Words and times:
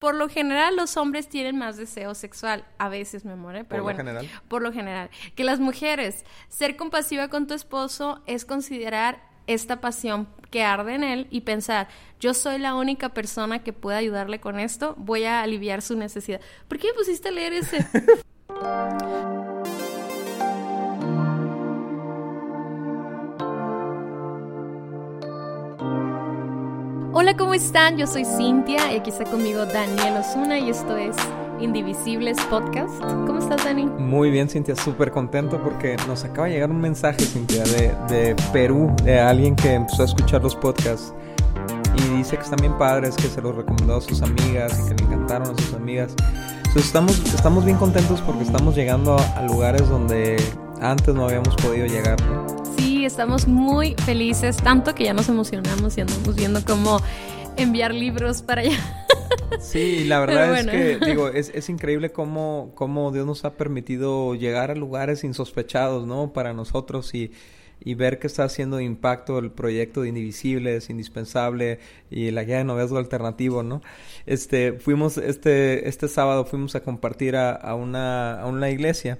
Por 0.00 0.14
lo 0.14 0.30
general, 0.30 0.76
los 0.76 0.96
hombres 0.96 1.28
tienen 1.28 1.58
más 1.58 1.76
deseo 1.76 2.14
sexual. 2.14 2.64
A 2.78 2.88
veces, 2.88 3.26
me 3.26 3.36
muere, 3.36 3.64
pero 3.64 3.68
Por 3.68 3.76
lo 3.78 3.82
bueno. 3.84 3.98
general. 3.98 4.30
Por 4.48 4.62
lo 4.62 4.72
general. 4.72 5.10
Que 5.36 5.44
las 5.44 5.60
mujeres, 5.60 6.24
ser 6.48 6.76
compasiva 6.76 7.28
con 7.28 7.46
tu 7.46 7.52
esposo 7.52 8.22
es 8.26 8.46
considerar 8.46 9.22
esta 9.46 9.82
pasión 9.82 10.26
que 10.50 10.64
arde 10.64 10.94
en 10.94 11.04
él 11.04 11.26
y 11.30 11.42
pensar, 11.42 11.88
yo 12.18 12.32
soy 12.32 12.58
la 12.58 12.74
única 12.76 13.10
persona 13.10 13.62
que 13.62 13.74
puede 13.74 13.98
ayudarle 13.98 14.40
con 14.40 14.58
esto, 14.58 14.94
voy 14.96 15.24
a 15.24 15.42
aliviar 15.42 15.82
su 15.82 15.96
necesidad. 15.96 16.40
¿Por 16.66 16.78
qué 16.78 16.88
me 16.88 16.94
pusiste 16.94 17.28
a 17.28 17.32
leer 17.32 17.52
ese? 17.52 17.86
Hola, 27.20 27.36
¿cómo 27.36 27.52
están? 27.52 27.98
Yo 27.98 28.06
soy 28.06 28.24
Cintia 28.24 28.94
y 28.94 28.96
aquí 28.96 29.10
está 29.10 29.24
conmigo 29.24 29.66
Daniel 29.66 30.16
Osuna 30.16 30.58
y 30.58 30.70
esto 30.70 30.96
es 30.96 31.14
Indivisibles 31.60 32.38
Podcast. 32.48 32.98
¿Cómo 32.98 33.40
estás, 33.40 33.62
Dani? 33.62 33.84
Muy 33.84 34.30
bien, 34.30 34.48
Cintia, 34.48 34.74
súper 34.74 35.10
contento 35.10 35.62
porque 35.62 35.98
nos 36.08 36.24
acaba 36.24 36.46
de 36.46 36.54
llegar 36.54 36.70
un 36.70 36.80
mensaje, 36.80 37.20
Cintia, 37.20 37.62
de, 37.64 37.94
de 38.08 38.34
Perú, 38.54 38.90
de 39.04 39.20
alguien 39.20 39.54
que 39.54 39.74
empezó 39.74 40.00
a 40.00 40.06
escuchar 40.06 40.42
los 40.42 40.56
podcasts 40.56 41.12
y 41.94 42.16
dice 42.16 42.38
que 42.38 42.42
están 42.42 42.58
bien 42.58 42.78
padres, 42.78 43.16
que 43.16 43.28
se 43.28 43.42
los 43.42 43.54
recomendó 43.54 43.98
a 43.98 44.00
sus 44.00 44.22
amigas 44.22 44.80
y 44.80 44.88
que 44.88 44.94
le 44.94 45.04
encantaron 45.04 45.54
a 45.54 45.60
sus 45.60 45.74
amigas. 45.74 46.14
Entonces 46.56 46.86
estamos, 46.86 47.18
estamos 47.34 47.66
bien 47.66 47.76
contentos 47.76 48.22
porque 48.22 48.44
estamos 48.44 48.74
llegando 48.74 49.18
a, 49.18 49.42
lugares 49.42 49.86
donde 49.90 50.42
antes 50.80 51.14
no 51.14 51.26
habíamos 51.26 51.54
podido 51.56 51.84
llegar. 51.84 52.18
¿no? 52.22 52.59
Sí, 53.00 53.06
estamos 53.06 53.48
muy 53.48 53.94
felices, 54.04 54.58
tanto 54.58 54.94
que 54.94 55.04
ya 55.04 55.14
nos 55.14 55.26
emocionamos 55.30 55.96
y 55.96 56.02
andamos 56.02 56.36
viendo 56.36 56.62
cómo 56.66 57.00
enviar 57.56 57.94
libros 57.94 58.42
para 58.42 58.60
allá. 58.60 58.76
Sí, 59.58 60.04
la 60.04 60.20
verdad 60.20 60.50
Pero 60.50 60.54
es 60.54 60.66
bueno. 60.66 61.00
que, 61.00 61.06
digo, 61.10 61.28
es, 61.28 61.50
es 61.54 61.70
increíble 61.70 62.12
cómo, 62.12 62.72
cómo 62.74 63.10
Dios 63.10 63.24
nos 63.24 63.46
ha 63.46 63.54
permitido 63.54 64.34
llegar 64.34 64.70
a 64.70 64.74
lugares 64.74 65.24
insospechados, 65.24 66.06
¿no? 66.06 66.34
Para 66.34 66.52
nosotros 66.52 67.14
y, 67.14 67.32
y 67.82 67.94
ver 67.94 68.18
que 68.18 68.26
está 68.26 68.44
haciendo 68.44 68.80
impacto 68.80 69.38
el 69.38 69.50
proyecto 69.50 70.02
de 70.02 70.08
Indivisibles, 70.08 70.90
Indispensable 70.90 71.78
y 72.10 72.30
la 72.32 72.44
guía 72.44 72.58
de 72.58 72.64
noviazgo 72.64 72.98
alternativo, 72.98 73.62
¿no? 73.62 73.80
Este, 74.26 74.74
fuimos, 74.74 75.16
este, 75.16 75.88
este 75.88 76.06
sábado 76.08 76.44
fuimos 76.44 76.74
a 76.74 76.82
compartir 76.82 77.36
a, 77.36 77.52
a 77.52 77.74
una, 77.76 78.42
a 78.42 78.46
una 78.46 78.68
iglesia. 78.68 79.18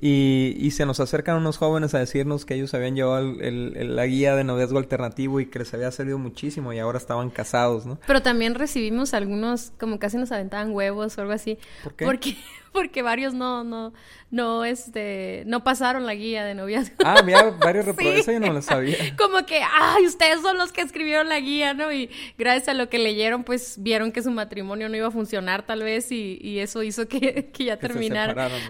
Y, 0.00 0.56
y 0.58 0.72
se 0.72 0.86
nos 0.86 0.98
acercan 1.00 1.36
unos 1.36 1.56
jóvenes 1.56 1.94
a 1.94 1.98
decirnos 2.00 2.44
que 2.44 2.54
ellos 2.54 2.74
habían 2.74 2.96
llevado 2.96 3.18
el- 3.20 3.40
el- 3.42 3.76
el- 3.76 3.96
la 3.96 4.06
guía 4.06 4.34
de 4.34 4.42
noviazgo 4.44 4.78
alternativo 4.78 5.38
y 5.40 5.46
que 5.46 5.60
les 5.60 5.72
había 5.72 5.90
servido 5.92 6.18
muchísimo 6.18 6.72
y 6.72 6.78
ahora 6.80 6.98
estaban 6.98 7.30
casados, 7.30 7.86
¿no? 7.86 7.98
Pero 8.06 8.20
también 8.20 8.54
recibimos 8.56 9.14
algunos, 9.14 9.72
como 9.78 9.98
casi 9.98 10.16
nos 10.16 10.32
aventaban 10.32 10.72
huevos 10.72 11.16
o 11.16 11.20
algo 11.20 11.32
así. 11.32 11.58
¿Por 11.84 11.94
qué? 11.94 12.04
Porque, 12.04 12.36
porque 12.74 13.02
varios 13.02 13.32
no, 13.34 13.62
no, 13.62 13.94
no, 14.32 14.64
este, 14.64 15.44
no 15.46 15.62
pasaron 15.62 16.06
la 16.06 16.14
guía 16.14 16.44
de 16.44 16.56
noviazgo. 16.56 16.96
Ah, 17.04 17.22
mira, 17.24 17.50
varios 17.52 17.86
reprobados, 17.86 18.24
Sí. 18.26 18.32
yo 18.32 18.40
no 18.40 18.52
lo 18.52 18.60
sabía. 18.60 18.96
Como 19.16 19.46
que, 19.46 19.62
ay, 19.62 20.04
ustedes 20.04 20.42
son 20.42 20.58
los 20.58 20.72
que 20.72 20.80
escribieron 20.80 21.28
la 21.28 21.38
guía, 21.38 21.72
¿no? 21.72 21.92
Y 21.92 22.10
gracias 22.36 22.68
a 22.68 22.74
lo 22.74 22.88
que 22.88 22.98
leyeron, 22.98 23.44
pues 23.44 23.76
vieron 23.78 24.10
que 24.10 24.22
su 24.22 24.32
matrimonio 24.32 24.88
no 24.88 24.96
iba 24.96 25.06
a 25.06 25.12
funcionar 25.12 25.64
tal 25.64 25.84
vez 25.84 26.10
y, 26.10 26.36
y 26.42 26.58
eso 26.58 26.82
hizo 26.82 27.06
que, 27.06 27.50
que 27.54 27.64
ya 27.64 27.78
Que 27.78 27.88
se 27.88 28.18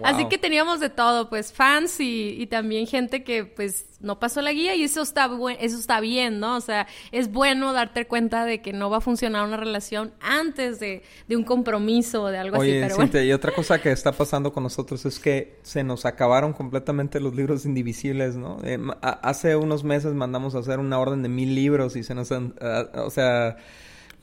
Así 0.03 0.25
que 0.29 0.37
teníamos 0.37 0.79
de 0.79 0.89
todo, 0.89 1.27
pues 1.27 1.51
fans 1.51 1.99
y, 1.99 2.35
y 2.39 2.45
también 2.45 2.85
gente 2.85 3.23
que 3.23 3.43
pues 3.43 3.94
no 4.05 4.19
pasó 4.19 4.41
la 4.41 4.53
guía 4.53 4.75
y 4.75 4.83
eso 4.83 5.01
está, 5.01 5.29
eso 5.59 5.77
está 5.77 5.99
bien, 5.99 6.39
¿no? 6.39 6.55
O 6.55 6.61
sea, 6.61 6.87
es 7.11 7.31
bueno 7.31 7.73
darte 7.73 8.07
cuenta 8.07 8.45
de 8.45 8.61
que 8.61 8.71
no 8.71 8.89
va 8.89 8.97
a 8.97 9.01
funcionar 9.01 9.45
una 9.45 9.57
relación 9.57 10.13
antes 10.21 10.79
de, 10.79 11.03
de 11.27 11.35
un 11.35 11.43
compromiso 11.43 12.23
o 12.23 12.27
de 12.27 12.37
algo 12.37 12.57
Oye, 12.57 12.71
así, 12.71 12.81
pero 12.83 12.95
bueno. 12.95 13.11
Cintia, 13.11 13.25
y 13.25 13.33
otra 13.33 13.51
cosa 13.51 13.81
que 13.81 13.91
está 13.91 14.11
pasando 14.13 14.53
con 14.53 14.63
nosotros 14.63 15.05
es 15.05 15.19
que 15.19 15.59
se 15.63 15.83
nos 15.83 16.05
acabaron 16.05 16.53
completamente 16.53 17.19
los 17.19 17.35
libros 17.35 17.65
indivisibles, 17.65 18.35
¿no? 18.35 18.59
Eh, 18.63 18.79
hace 19.01 19.55
unos 19.55 19.83
meses 19.83 20.13
mandamos 20.13 20.55
a 20.55 20.59
hacer 20.59 20.79
una 20.79 20.99
orden 20.99 21.23
de 21.23 21.29
mil 21.29 21.53
libros 21.55 21.95
y 21.95 22.03
se 22.03 22.15
nos... 22.15 22.31
han- 22.31 22.53
ah, 22.61 22.85
o 23.03 23.09
sea, 23.09 23.57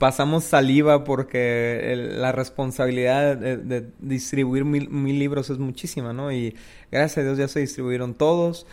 pasamos 0.02 0.42
saliva 0.42 1.04
porque 1.04 1.92
el- 1.92 2.20
la 2.20 2.32
responsabilidad 2.32 3.36
de, 3.36 3.56
de 3.56 3.86
distribuir 4.00 4.64
mil, 4.64 4.90
mil 4.90 5.16
libros 5.16 5.48
es 5.48 5.58
muchísima, 5.58 6.12
¿no? 6.12 6.32
Y 6.32 6.56
gracias 6.90 7.18
a 7.18 7.22
Dios 7.22 7.38
ya 7.38 7.46
se 7.46 7.60
distribuyeron 7.60 8.14
todos. 8.14 8.66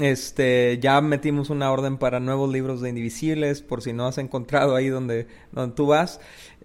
Este, 0.00 0.78
ya 0.80 1.00
metimos 1.00 1.50
una 1.50 1.72
orden 1.72 1.96
para 1.98 2.20
nuevos 2.20 2.52
libros 2.52 2.80
de 2.80 2.90
Indivisibles, 2.90 3.60
por 3.60 3.82
si 3.82 3.92
no 3.92 4.06
has 4.06 4.18
encontrado 4.18 4.76
ahí 4.76 4.86
donde, 4.86 5.26
donde 5.50 5.74
tú 5.74 5.86
vas. 5.86 6.20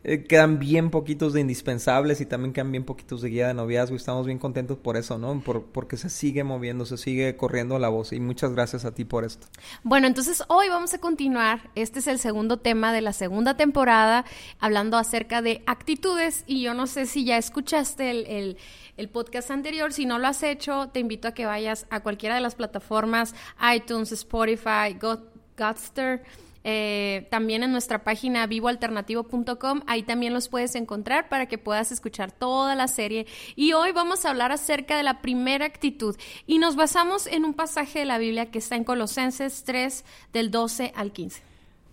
Eh, 0.05 0.25
quedan 0.25 0.59
bien 0.59 0.89
poquitos 0.89 1.31
de 1.31 1.39
indispensables 1.39 2.19
y 2.19 2.25
también 2.25 2.51
quedan 2.51 2.71
bien 2.71 2.83
poquitos 2.83 3.21
de 3.21 3.29
guía 3.29 3.47
de 3.47 3.53
noviazgo 3.53 3.95
y 3.95 3.97
estamos 3.97 4.25
bien 4.25 4.37
contentos 4.37 4.77
por 4.77 4.97
eso, 4.97 5.17
¿no? 5.17 5.39
Por, 5.39 5.63
porque 5.67 5.95
se 5.95 6.09
sigue 6.09 6.43
moviendo, 6.43 6.85
se 6.85 6.97
sigue 6.97 7.37
corriendo 7.37 7.79
la 7.79 7.87
voz 7.87 8.11
y 8.11 8.19
muchas 8.19 8.51
gracias 8.51 8.83
a 8.83 8.93
ti 8.93 9.05
por 9.05 9.23
esto. 9.23 9.47
Bueno, 9.83 10.07
entonces 10.07 10.43
hoy 10.49 10.67
vamos 10.67 10.93
a 10.93 10.97
continuar. 10.97 11.69
Este 11.75 11.99
es 11.99 12.07
el 12.07 12.19
segundo 12.19 12.57
tema 12.57 12.91
de 12.91 12.99
la 12.99 13.13
segunda 13.13 13.55
temporada, 13.55 14.25
hablando 14.59 14.97
acerca 14.97 15.41
de 15.41 15.63
actitudes. 15.67 16.43
Y 16.47 16.61
yo 16.63 16.73
no 16.73 16.85
sé 16.85 17.05
si 17.05 17.23
ya 17.23 17.37
escuchaste 17.37 18.11
el, 18.11 18.25
el- 18.27 18.57
el 18.95 19.09
podcast 19.09 19.49
anterior. 19.49 19.91
Si 19.93 20.05
no 20.05 20.19
lo 20.19 20.27
has 20.27 20.43
hecho, 20.43 20.89
te 20.93 20.99
invito 20.99 21.27
a 21.27 21.33
que 21.33 21.45
vayas 21.47 21.87
a 21.89 22.01
cualquiera 22.01 22.35
de 22.35 22.41
las 22.41 22.53
plataformas, 22.55 23.33
iTunes, 23.75 24.11
Spotify, 24.11 24.93
God- 25.01 25.23
Godster. 25.57 26.23
Eh, 26.63 27.27
también 27.29 27.63
en 27.63 27.71
nuestra 27.71 28.03
página 28.03 28.47
vivoalternativo.com, 28.47 29.81
ahí 29.85 30.03
también 30.03 30.33
los 30.33 30.47
puedes 30.47 30.75
encontrar 30.75 31.27
para 31.27 31.47
que 31.47 31.57
puedas 31.57 31.91
escuchar 31.91 32.31
toda 32.31 32.75
la 32.75 32.87
serie. 32.87 33.27
Y 33.55 33.73
hoy 33.73 33.91
vamos 33.91 34.25
a 34.25 34.29
hablar 34.29 34.51
acerca 34.51 34.95
de 34.95 35.03
la 35.03 35.21
primera 35.21 35.65
actitud 35.65 36.15
y 36.47 36.59
nos 36.59 36.75
basamos 36.75 37.27
en 37.27 37.43
un 37.43 37.53
pasaje 37.53 37.99
de 37.99 38.05
la 38.05 38.17
Biblia 38.17 38.49
que 38.49 38.59
está 38.59 38.75
en 38.75 38.85
Colosenses 38.85 39.63
3 39.65 40.05
del 40.31 40.51
12 40.51 40.93
al 40.95 41.11
15. 41.11 41.41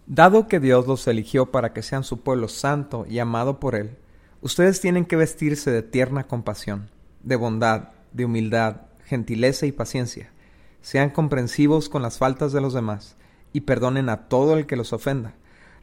Dado 0.07 0.47
que 0.47 0.61
Dios 0.61 0.87
los 0.87 1.07
eligió 1.09 1.51
para 1.51 1.73
que 1.73 1.83
sean 1.83 2.05
su 2.05 2.21
pueblo 2.21 2.49
santo 2.49 3.07
y 3.09 3.19
amado 3.19 3.61
por 3.61 3.75
Él, 3.75 3.97
ustedes 4.41 4.81
tienen 4.81 5.05
que 5.05 5.17
vestirse 5.17 5.71
de 5.71 5.83
tierna 5.83 6.27
compasión, 6.27 6.91
de 7.23 7.37
bondad, 7.37 7.91
de 8.13 8.25
humildad, 8.25 8.83
gentileza 9.05 9.67
y 9.67 9.73
paciencia. 9.73 10.33
Sean 10.81 11.11
comprensivos 11.11 11.89
con 11.89 12.03
las 12.03 12.19
faltas 12.19 12.53
de 12.53 12.61
los 12.61 12.73
demás 12.73 13.17
y 13.53 13.63
perdonen 13.63 14.09
a 14.09 14.29
todo 14.29 14.57
el 14.57 14.67
que 14.67 14.77
los 14.77 14.93
ofenda. 14.93 15.35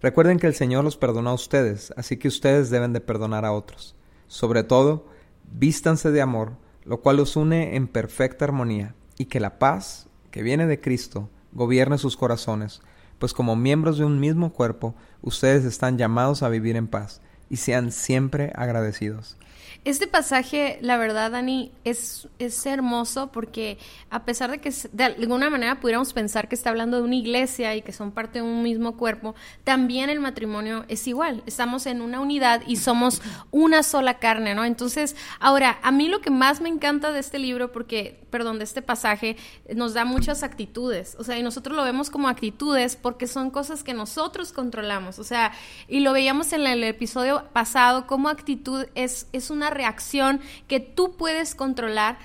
Recuerden 0.01 0.39
que 0.39 0.47
el 0.47 0.53
Señor 0.53 0.83
los 0.83 0.97
perdonó 0.97 1.31
a 1.31 1.35
ustedes, 1.35 1.93
así 1.97 2.17
que 2.17 2.27
ustedes 2.27 2.69
deben 2.69 2.93
de 2.93 3.01
perdonar 3.01 3.45
a 3.45 3.51
otros. 3.51 3.95
Sobre 4.27 4.63
todo, 4.63 5.07
vístanse 5.51 6.11
de 6.11 6.21
amor, 6.21 6.53
lo 6.85 7.01
cual 7.01 7.17
los 7.17 7.35
une 7.35 7.75
en 7.75 7.87
perfecta 7.87 8.45
armonía, 8.45 8.95
y 9.17 9.25
que 9.25 9.39
la 9.39 9.57
paz, 9.57 10.07
que 10.31 10.43
viene 10.43 10.67
de 10.67 10.79
Cristo, 10.79 11.29
gobierne 11.51 11.97
sus 11.97 12.15
corazones, 12.15 12.81
pues 13.17 13.33
como 13.33 13.55
miembros 13.55 13.97
de 13.97 14.05
un 14.05 14.19
mismo 14.19 14.53
cuerpo, 14.53 14.95
ustedes 15.21 15.65
están 15.65 15.97
llamados 15.97 16.43
a 16.43 16.49
vivir 16.49 16.75
en 16.75 16.87
paz, 16.87 17.21
y 17.49 17.57
sean 17.57 17.91
siempre 17.91 18.51
agradecidos. 18.55 19.37
Este 19.87 20.05
pasaje, 20.05 20.79
la 20.81 20.97
verdad, 20.97 21.31
Dani, 21.31 21.71
es, 21.85 22.27
es 22.39 22.65
hermoso 22.65 23.31
porque 23.31 23.77
a 24.09 24.25
pesar 24.25 24.51
de 24.51 24.57
que 24.57 24.73
de 24.91 25.03
alguna 25.05 25.49
manera 25.49 25.79
pudiéramos 25.79 26.11
pensar 26.11 26.49
que 26.49 26.55
está 26.55 26.71
hablando 26.71 26.97
de 26.97 27.03
una 27.03 27.15
iglesia 27.15 27.73
y 27.73 27.81
que 27.81 27.93
son 27.93 28.11
parte 28.11 28.39
de 28.39 28.41
un 28.41 28.63
mismo 28.63 28.97
cuerpo, 28.97 29.33
también 29.63 30.09
el 30.09 30.19
matrimonio 30.19 30.83
es 30.89 31.07
igual. 31.07 31.41
Estamos 31.45 31.85
en 31.85 32.01
una 32.01 32.19
unidad 32.19 32.63
y 32.67 32.75
somos 32.75 33.21
una 33.49 33.81
sola 33.81 34.15
carne, 34.19 34.55
¿no? 34.55 34.65
Entonces, 34.65 35.15
ahora, 35.39 35.79
a 35.81 35.93
mí 35.93 36.09
lo 36.09 36.19
que 36.19 36.31
más 36.31 36.59
me 36.59 36.67
encanta 36.67 37.13
de 37.13 37.21
este 37.21 37.39
libro, 37.39 37.71
porque, 37.71 38.19
perdón, 38.29 38.57
de 38.57 38.65
este 38.65 38.81
pasaje, 38.81 39.37
nos 39.73 39.93
da 39.93 40.03
muchas 40.03 40.43
actitudes. 40.43 41.15
O 41.17 41.23
sea, 41.23 41.39
y 41.39 41.43
nosotros 41.43 41.77
lo 41.77 41.85
vemos 41.85 42.09
como 42.09 42.27
actitudes 42.27 42.97
porque 42.97 43.25
son 43.25 43.51
cosas 43.51 43.85
que 43.85 43.93
nosotros 43.93 44.51
controlamos. 44.51 45.17
O 45.17 45.23
sea, 45.23 45.53
y 45.87 46.01
lo 46.01 46.11
veíamos 46.11 46.51
en 46.51 46.67
el 46.67 46.83
episodio 46.83 47.45
pasado, 47.53 48.05
como 48.05 48.27
actitud 48.27 48.85
es, 48.93 49.27
es 49.31 49.49
una 49.49 49.76
reacción 49.77 50.41
que 50.67 50.79
tú 50.79 51.15
puedes 51.15 51.55
controlar 51.55 52.17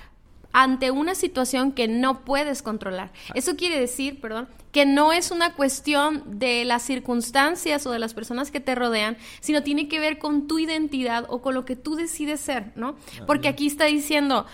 ante 0.52 0.90
una 0.90 1.14
situación 1.14 1.72
que 1.72 1.88
no 1.88 2.24
puedes 2.24 2.62
controlar. 2.62 3.10
Eso 3.34 3.56
quiere 3.56 3.80
decir, 3.80 4.20
perdón, 4.20 4.48
que 4.70 4.86
no 4.86 5.12
es 5.12 5.30
una 5.30 5.54
cuestión 5.54 6.38
de 6.38 6.64
las 6.64 6.82
circunstancias 6.82 7.86
o 7.86 7.90
de 7.90 7.98
las 7.98 8.14
personas 8.14 8.50
que 8.50 8.60
te 8.60 8.74
rodean, 8.74 9.16
sino 9.40 9.62
tiene 9.62 9.88
que 9.88 10.00
ver 10.00 10.18
con 10.18 10.46
tu 10.46 10.58
identidad 10.58 11.26
o 11.28 11.40
con 11.40 11.54
lo 11.54 11.64
que 11.64 11.76
tú 11.76 11.94
decides 11.94 12.40
ser, 12.40 12.72
¿no? 12.76 12.96
Porque 13.26 13.48
aquí 13.48 13.66
está 13.66 13.86
diciendo, 13.86 14.46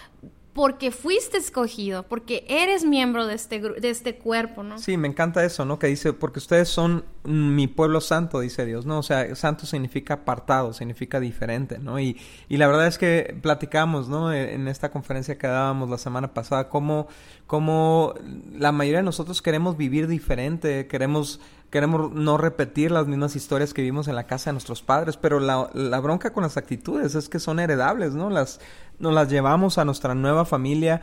porque 0.53 0.91
fuiste 0.91 1.37
escogido, 1.39 2.03
porque 2.03 2.45
eres 2.49 2.85
miembro 2.85 3.27
de 3.27 3.35
este, 3.35 3.61
de 3.61 3.91
este 3.91 4.17
cuerpo, 4.17 4.63
¿no? 4.65 4.79
Sí, 4.79 4.97
me 4.97 5.07
encanta 5.07 5.45
eso, 5.45 5.65
¿no? 5.65 5.79
Que 5.79 5.87
dice, 5.87 6.13
porque 6.13 6.41
ustedes 6.41 6.69
son 6.69 7.05
mi 7.25 7.69
pueblo 7.69 8.01
santo, 8.01 8.41
dice 8.41 8.65
Dios, 8.67 8.85
¿no? 8.87 8.99
O 8.99 9.03
sea, 9.03 9.35
santo 9.37 9.67
significa 9.67 10.15
apartado, 10.15 10.73
significa 10.73 11.21
diferente, 11.21 11.79
¿no? 11.79 12.01
Y, 12.01 12.17
y 12.49 12.57
la 12.57 12.67
verdad 12.67 12.87
es 12.89 12.99
que 12.99 13.37
platicamos, 13.41 14.09
¿no? 14.09 14.33
E- 14.33 14.55
En 14.55 14.67
esta 14.67 14.91
conferencia 14.91 15.39
que 15.39 15.47
dábamos 15.47 15.91
la 15.91 15.99
semana 15.99 16.35
pasada, 16.35 16.69
cómo, 16.69 17.07
cómo 17.47 18.15
la 18.53 18.73
mayoría 18.73 18.99
de 18.99 19.05
nosotros 19.05 19.43
queremos 19.43 19.77
vivir 19.77 20.09
diferente, 20.09 20.87
queremos 20.89 21.41
queremos 21.71 22.13
no 22.13 22.39
repetir 22.39 22.91
las 22.91 23.07
mismas 23.07 23.37
historias 23.37 23.75
que 23.75 23.83
vimos 23.83 24.09
en 24.09 24.15
la 24.15 24.27
casa 24.27 24.51
de 24.51 24.55
nuestros 24.55 24.83
padres, 24.83 25.17
pero 25.17 25.41
la, 25.41 26.01
bronca 26.01 26.33
con 26.33 26.43
las 26.43 26.57
actitudes 26.57 27.15
es 27.15 27.29
que 27.29 27.39
son 27.39 27.61
heredables, 27.61 28.15
¿no? 28.15 28.31
Las, 28.31 28.61
nos 28.99 29.13
las 29.13 29.29
llevamos 29.29 29.79
a 29.79 29.85
nuestra 29.85 30.15
nueva 30.15 30.45
familia 30.45 31.03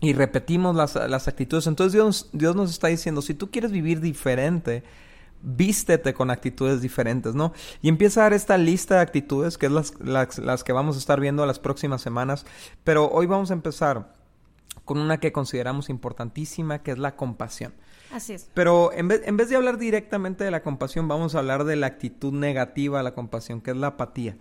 y 0.00 0.12
repetimos 0.12 0.76
las, 0.76 0.94
las 0.94 1.28
actitudes. 1.28 1.66
Entonces 1.66 1.92
Dios, 1.92 2.28
Dios 2.32 2.56
nos 2.56 2.70
está 2.70 2.88
diciendo, 2.88 3.22
si 3.22 3.34
tú 3.34 3.50
quieres 3.50 3.72
vivir 3.72 4.00
diferente, 4.00 4.84
vístete 5.42 6.12
con 6.12 6.30
actitudes 6.30 6.82
diferentes, 6.82 7.34
¿no? 7.34 7.52
Y 7.80 7.88
empieza 7.88 8.20
a 8.20 8.24
dar 8.24 8.32
esta 8.34 8.58
lista 8.58 8.96
de 8.96 9.00
actitudes, 9.00 9.56
que 9.56 9.66
es 9.66 9.72
las, 9.72 9.94
las, 10.00 10.38
las, 10.38 10.64
que 10.64 10.72
vamos 10.72 10.96
a 10.96 10.98
estar 10.98 11.20
viendo 11.20 11.44
las 11.46 11.58
próximas 11.58 12.02
semanas, 12.02 12.44
pero 12.84 13.10
hoy 13.10 13.26
vamos 13.26 13.50
a 13.50 13.54
empezar 13.54 14.12
con 14.84 14.98
una 14.98 15.20
que 15.20 15.32
consideramos 15.32 15.88
importantísima, 15.88 16.80
que 16.82 16.90
es 16.90 16.98
la 16.98 17.16
compasión. 17.16 17.72
Así 18.12 18.32
es. 18.32 18.48
Pero 18.54 18.92
en 18.92 19.08
vez, 19.08 19.22
en 19.24 19.36
vez 19.36 19.48
de 19.48 19.56
hablar 19.56 19.78
directamente 19.78 20.44
de 20.44 20.50
la 20.50 20.62
compasión, 20.62 21.06
vamos 21.08 21.34
a 21.34 21.38
hablar 21.38 21.64
de 21.64 21.76
la 21.76 21.86
actitud 21.86 22.32
negativa 22.32 23.00
a 23.00 23.02
la 23.02 23.14
compasión, 23.14 23.60
que 23.60 23.70
es 23.70 23.76
la 23.76 23.88
apatía, 23.88 24.36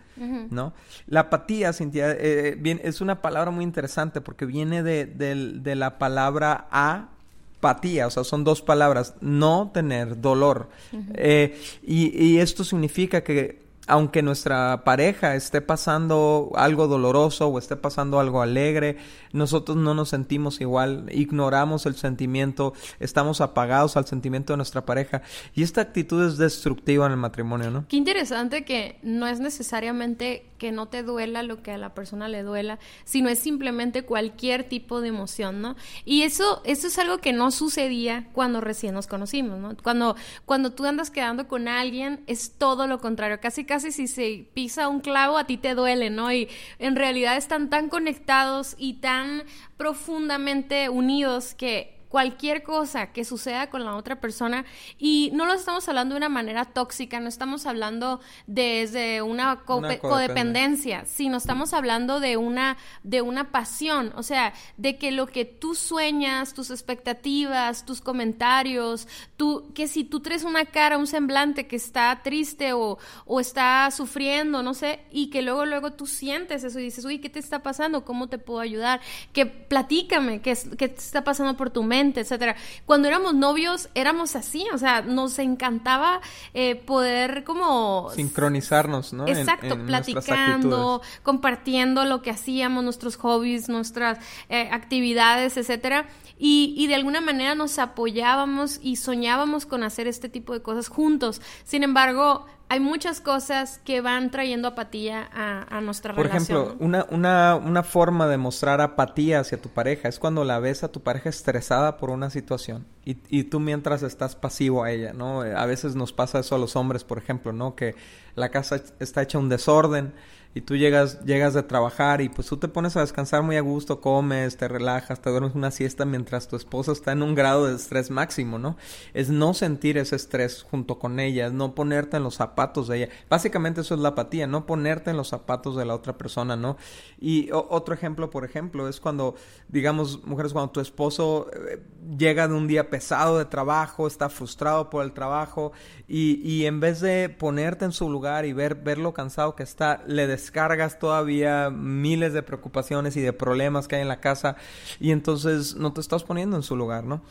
¿no? 0.50 0.74
La 1.07 1.21
apatía, 1.21 1.71
Cintia, 1.74 2.12
eh, 2.12 2.56
bien, 2.60 2.81
es 2.83 3.01
una 3.01 3.21
palabra 3.21 3.51
muy 3.51 3.63
interesante 3.63 4.21
porque 4.21 4.45
viene 4.45 4.81
de, 4.83 5.06
de, 5.06 5.36
de 5.60 5.75
la 5.75 5.98
palabra 6.00 6.68
apatía, 6.71 8.07
o 8.07 8.10
sea, 8.10 8.24
son 8.24 8.44
dos 8.44 8.62
palabras, 8.62 9.16
no 9.21 9.71
tener 9.74 10.19
dolor. 10.19 10.69
eh, 11.13 11.60
y, 11.83 12.18
y, 12.24 12.39
esto 12.39 12.63
significa 12.63 13.24
que 13.24 13.69
aunque 13.89 14.21
nuestra 14.21 14.83
pareja 14.83 15.36
esté 15.36 15.62
pasando 15.62 16.51
algo 16.56 16.88
doloroso 16.88 17.47
o 17.47 17.57
esté 17.57 17.75
pasando 17.75 18.19
algo 18.19 18.44
alegre, 18.44 18.97
nosotros 19.33 19.75
no 19.77 19.95
nos 19.95 20.09
sentimos 20.09 20.62
igual, 20.62 21.07
ignoramos 21.12 21.88
el 21.88 21.95
sentimiento, 21.95 22.74
estamos 23.00 23.41
apagados 23.41 23.97
al 23.97 24.06
sentimiento 24.06 24.53
de 24.53 24.57
nuestra 24.57 24.86
pareja 24.86 25.24
y 25.56 25.63
esta 25.63 25.81
actitud 25.81 26.24
es 26.24 26.38
destructiva 26.38 27.07
en 27.07 27.13
el 27.13 27.18
matrimonio, 27.18 27.71
¿no? 27.71 27.86
Qué 27.88 27.97
interesante 27.97 28.63
que 28.63 29.00
no 29.01 29.25
es 29.25 29.39
necesariamente 29.39 30.45
que 30.59 30.71
no 30.71 30.88
te 30.88 31.01
duela 31.01 31.42
lo 31.42 31.63
que 31.63 31.71
a 31.71 31.77
la 31.77 31.95
persona 31.95 32.27
le 32.27 32.44
duela, 32.44 32.77
sino 33.06 33.30
es 33.30 33.39
simplemente 33.39 34.03
cualquier 34.03 34.65
tipo 34.65 35.01
de 35.01 35.07
emoción, 35.07 35.62
¿no? 35.62 35.75
Y 36.06 36.24
eso, 36.24 36.62
eso 36.65 36.88
es 36.88 37.00
algo 37.00 37.18
que 37.19 37.33
no 37.33 37.50
sucedía 37.50 38.27
cuando 38.33 38.62
recién 38.62 38.94
nos 38.94 39.07
conocimos, 39.07 39.57
¿no? 39.57 39.75
Cuando, 39.81 40.15
cuando 40.45 40.74
tú 40.74 40.85
andas 40.85 41.09
quedando 41.09 41.47
con 41.47 41.68
alguien, 41.68 42.21
es 42.27 42.51
todo 42.57 42.85
lo 42.85 43.00
contrario, 43.00 43.39
casi 43.42 43.65
casi 43.65 43.78
si 43.79 44.07
se 44.07 44.45
pisa 44.53 44.87
un 44.87 44.99
clavo 44.99 45.37
a 45.37 45.45
ti 45.45 45.57
te 45.57 45.75
duele, 45.75 46.09
¿no? 46.09 46.31
Y 46.31 46.49
en 46.79 46.95
realidad 46.95 47.37
están 47.37 47.69
tan 47.69 47.89
conectados 47.89 48.75
y 48.77 48.95
tan 48.95 49.43
profundamente 49.77 50.89
unidos 50.89 51.53
que 51.53 51.98
cualquier 52.09 52.63
cosa 52.63 53.11
que 53.13 53.23
suceda 53.23 53.69
con 53.69 53.85
la 53.85 53.95
otra 53.95 54.19
persona 54.19 54.65
y 54.97 55.29
no 55.33 55.45
lo 55.45 55.53
estamos 55.53 55.88
hablando 55.88 56.15
de 56.15 56.17
una 56.17 56.29
manera 56.29 56.65
tóxica, 56.65 57.19
no 57.19 57.29
estamos 57.29 57.67
hablando 57.67 58.19
desde 58.47 59.21
una, 59.21 59.61
co 59.63 59.77
una 59.77 59.89
codependencia, 60.00 61.06
sino 61.06 61.38
estamos 61.38 61.73
hablando 61.73 62.19
de 62.19 62.35
una 62.35 62.77
de 63.03 63.21
una 63.21 63.51
pasión, 63.51 64.11
o 64.15 64.23
sea, 64.23 64.53
de 64.77 64.97
que 64.97 65.11
lo 65.11 65.27
que 65.27 65.45
tú 65.45 65.75
sueñas, 65.75 66.53
tus 66.56 66.71
expectativas, 66.71 67.85
tus 67.85 68.01
comentarios, 68.01 69.07
tú 69.38 69.71
que 69.75 69.88
si 69.88 70.03
tú 70.03 70.19
traes 70.19 70.44
una 70.44 70.65
cara, 70.65 70.97
un 70.97 71.07
semblante 71.07 71.67
que 71.67 71.75
está 71.75 72.21
triste 72.23 72.73
o, 72.73 72.97
o 73.25 73.39
está 73.39 73.89
sufriendo, 73.91 74.63
no 74.63 74.73
sé, 74.73 75.01
y 75.11 75.29
que 75.29 75.44
luego 75.44 75.65
luego 75.65 75.94
tú 75.94 76.07
sientes 76.07 76.63
eso 76.63 76.79
y 76.79 76.83
dices, 76.83 77.06
"Uy, 77.06 77.19
¿qué 77.19 77.29
te 77.29 77.38
está 77.38 77.61
pasando? 77.61 78.03
¿Cómo 78.03 78.29
te 78.29 78.39
puedo 78.39 78.61
ayudar? 78.61 79.00
Que 79.31 79.45
platícame, 79.45 80.41
¿qué, 80.41 80.57
qué 80.75 80.88
te 80.89 81.00
está 81.00 81.23
pasando 81.23 81.56
por 81.56 81.69
tu 81.69 81.83
mente?" 81.83 81.98
Etcétera. 81.99 82.55
Cuando 82.85 83.07
éramos 83.07 83.33
novios 83.33 83.89
éramos 83.93 84.35
así, 84.35 84.65
o 84.73 84.77
sea, 84.77 85.01
nos 85.01 85.39
encantaba 85.39 86.21
eh, 86.53 86.75
poder 86.75 87.43
como 87.43 88.09
sincronizarnos, 88.15 89.13
¿no? 89.13 89.27
Exacto, 89.27 89.73
en, 89.73 89.81
en 89.81 89.85
platicando, 89.87 91.01
compartiendo 91.23 92.05
lo 92.05 92.21
que 92.21 92.31
hacíamos, 92.31 92.83
nuestros 92.83 93.15
hobbies, 93.17 93.69
nuestras 93.69 94.19
eh, 94.49 94.69
actividades, 94.71 95.57
etcétera. 95.57 96.07
Y, 96.37 96.73
y, 96.77 96.87
de 96.87 96.95
alguna 96.95 97.19
manera 97.19 97.53
nos 97.53 97.79
apoyábamos 97.79 98.79
y 98.81 98.95
soñábamos 98.95 99.65
con 99.65 99.83
hacer 99.83 100.07
este 100.07 100.29
tipo 100.29 100.53
de 100.53 100.61
cosas 100.61 100.87
juntos. 100.87 101.41
Sin 101.65 101.83
embargo, 101.83 102.45
hay 102.69 102.80
muchas 102.80 103.19
cosas 103.19 103.81
que 103.83 104.00
van 104.00 104.30
trayendo 104.30 104.68
apatía 104.68 105.27
a, 105.33 105.77
a 105.77 105.81
nuestra 105.81 106.13
Por 106.13 106.27
relación. 106.27 106.57
Por 106.57 106.68
ejemplo, 106.68 106.86
una, 106.86 107.06
una, 107.10 107.56
una 107.56 107.83
forma 107.83 108.27
de 108.27 108.38
mostrar 108.38 108.80
apatía 108.80 109.39
hacia 109.39 109.60
tu 109.60 109.69
pareja 109.69 110.07
es 110.07 110.19
cuando 110.19 110.45
la 110.45 110.60
ves 110.60 110.83
a 110.83 110.92
tu 110.92 111.01
pareja 111.01 111.30
estresada 111.30 111.98
por 111.98 112.12
una 112.12 112.30
situación 112.30 112.86
y, 113.04 113.18
y 113.27 113.45
tú 113.45 113.60
mientras 113.60 114.04
estás 114.04 114.36
pasivo 114.36 114.83
a 114.83 114.92
ella, 114.92 115.13
¿no? 115.13 115.42
A 115.42 115.66
veces 115.66 115.95
nos 115.95 116.13
pasa 116.13 116.39
eso 116.39 116.56
a 116.56 116.60
los 116.60 116.75
hombres, 116.75 117.04
por 117.04 117.18
ejemplo, 117.18 117.54
¿no? 117.54 117.75
Que 117.75 117.95
la 118.36 118.50
casa 118.50 118.81
está 119.00 119.24
hecha 119.24 119.39
un 119.39 119.50
desorden 119.50 120.13
y 120.55 120.61
tú 120.61 120.75
llegas, 120.75 121.23
llegas 121.25 121.53
de 121.53 121.61
trabajar 121.61 122.21
y 122.21 122.29
pues 122.29 122.47
tú 122.47 122.57
te 122.57 122.67
pones 122.67 122.97
a 122.97 123.01
descansar 123.01 123.43
muy 123.43 123.55
a 123.55 123.61
gusto, 123.61 124.01
comes, 124.01 124.57
te 124.57 124.67
relajas, 124.67 125.21
te 125.21 125.29
duermes 125.29 125.53
una 125.53 125.69
siesta 125.69 126.05
mientras 126.05 126.47
tu 126.47 126.55
esposa 126.55 126.91
está 126.91 127.11
en 127.11 127.21
un 127.21 127.35
grado 127.35 127.67
de 127.67 127.75
estrés 127.75 128.09
máximo, 128.09 128.57
¿no? 128.57 128.75
Es 129.13 129.29
no 129.29 129.53
sentir 129.53 129.99
ese 129.99 130.15
estrés 130.15 130.63
junto 130.63 130.97
con 130.97 131.19
ella, 131.19 131.47
es 131.47 131.53
no 131.53 131.75
ponerte 131.75 132.17
en 132.17 132.23
los 132.23 132.35
zapatos 132.35 132.87
de 132.87 132.97
ella. 132.97 133.09
Básicamente 133.29 133.81
eso 133.81 133.93
es 133.93 133.99
la 133.99 134.09
apatía, 134.09 134.47
no 134.47 134.65
ponerte 134.65 135.11
en 135.11 135.17
los 135.17 135.29
zapatos 135.29 135.75
de 135.75 135.85
la 135.85 135.93
otra 135.93 136.17
persona, 136.17 136.55
¿no? 136.55 136.77
Y 137.19 137.49
otro 137.51 137.93
ejemplo, 137.93 138.31
por 138.31 138.43
ejemplo, 138.43 138.89
es 138.89 138.99
cuando, 138.99 139.35
digamos, 139.67 140.23
mujeres, 140.25 140.53
cuando 140.53 140.71
tu 140.71 140.79
esposo 140.79 141.51
eh, 141.53 141.79
llega 142.17 142.47
de 142.47 142.55
un 142.55 142.67
día 142.67 142.89
pesado 142.89 143.37
de 143.37 143.45
trabajo, 143.45 144.07
está 144.07 144.29
frustrado 144.29 144.89
por 144.89 145.03
el 145.05 145.11
trabajo 145.11 145.73
y, 146.07 146.41
y 146.43 146.65
en 146.65 146.79
vez 146.79 147.01
de 147.01 147.29
ponerte 147.29 147.85
en 147.85 147.91
su 147.91 148.09
lugar 148.09 148.45
y 148.45 148.53
ver, 148.53 148.73
ver 148.75 148.97
lo 148.97 149.13
cansado 149.13 149.55
que 149.55 149.63
está, 149.63 150.01
le 150.07 150.25
descargas 150.39 151.00
todavía 151.00 151.69
miles 151.69 152.33
de 152.33 152.44
preocupaciones 152.44 153.18
y 153.18 153.21
de 153.21 153.33
problemas 153.33 153.88
que 153.88 153.97
hay 153.97 154.01
en 154.01 154.07
la 154.07 154.19
casa 154.19 154.56
y 155.00 155.12
entonces 155.12 155.75
no 155.75 155.94
te 155.94 156.01
estás 156.01 156.24
poniendo 156.24 156.56
en 156.56 156.63
su 156.63 156.75
lugar, 156.75 157.03
¿no? 157.03 157.21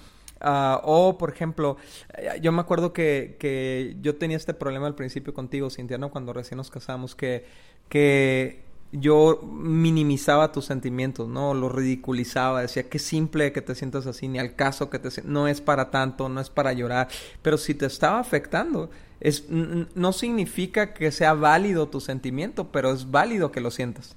Uh, 0.40 0.78
o, 0.84 1.18
por 1.18 1.30
ejemplo, 1.30 1.78
yo 2.40 2.52
me 2.52 2.60
acuerdo 2.60 2.92
que, 2.92 3.36
que, 3.40 3.96
yo 4.00 4.16
tenía 4.16 4.36
este 4.36 4.54
problema 4.54 4.86
al 4.86 4.94
principio 4.94 5.34
contigo, 5.34 5.68
Cintia, 5.68 5.98
¿no? 5.98 6.10
Cuando 6.10 6.32
recién 6.32 6.58
nos 6.58 6.70
casamos, 6.70 7.16
que, 7.16 7.44
que 7.88 8.62
yo 8.92 9.40
minimizaba 9.42 10.52
tus 10.52 10.66
sentimientos, 10.66 11.28
¿no? 11.28 11.54
Lo 11.54 11.68
ridiculizaba, 11.68 12.62
decía 12.62 12.88
qué 12.88 13.00
simple 13.00 13.52
que 13.52 13.62
te 13.62 13.74
sientas 13.74 14.06
así, 14.06 14.28
ni 14.28 14.38
al 14.38 14.54
caso 14.54 14.90
que 14.90 15.00
te 15.00 15.08
no 15.24 15.48
es 15.48 15.60
para 15.60 15.90
tanto, 15.90 16.28
no 16.28 16.40
es 16.40 16.50
para 16.50 16.72
llorar, 16.72 17.08
pero 17.42 17.58
si 17.58 17.74
te 17.74 17.86
estaba 17.86 18.20
afectando, 18.20 18.90
es 19.20 19.48
no 19.48 20.12
significa 20.12 20.94
que 20.94 21.10
sea 21.10 21.34
válido 21.34 21.88
tu 21.88 22.00
sentimiento, 22.00 22.68
pero 22.70 22.92
es 22.92 23.10
válido 23.10 23.52
que 23.52 23.60
lo 23.60 23.70
sientas. 23.70 24.16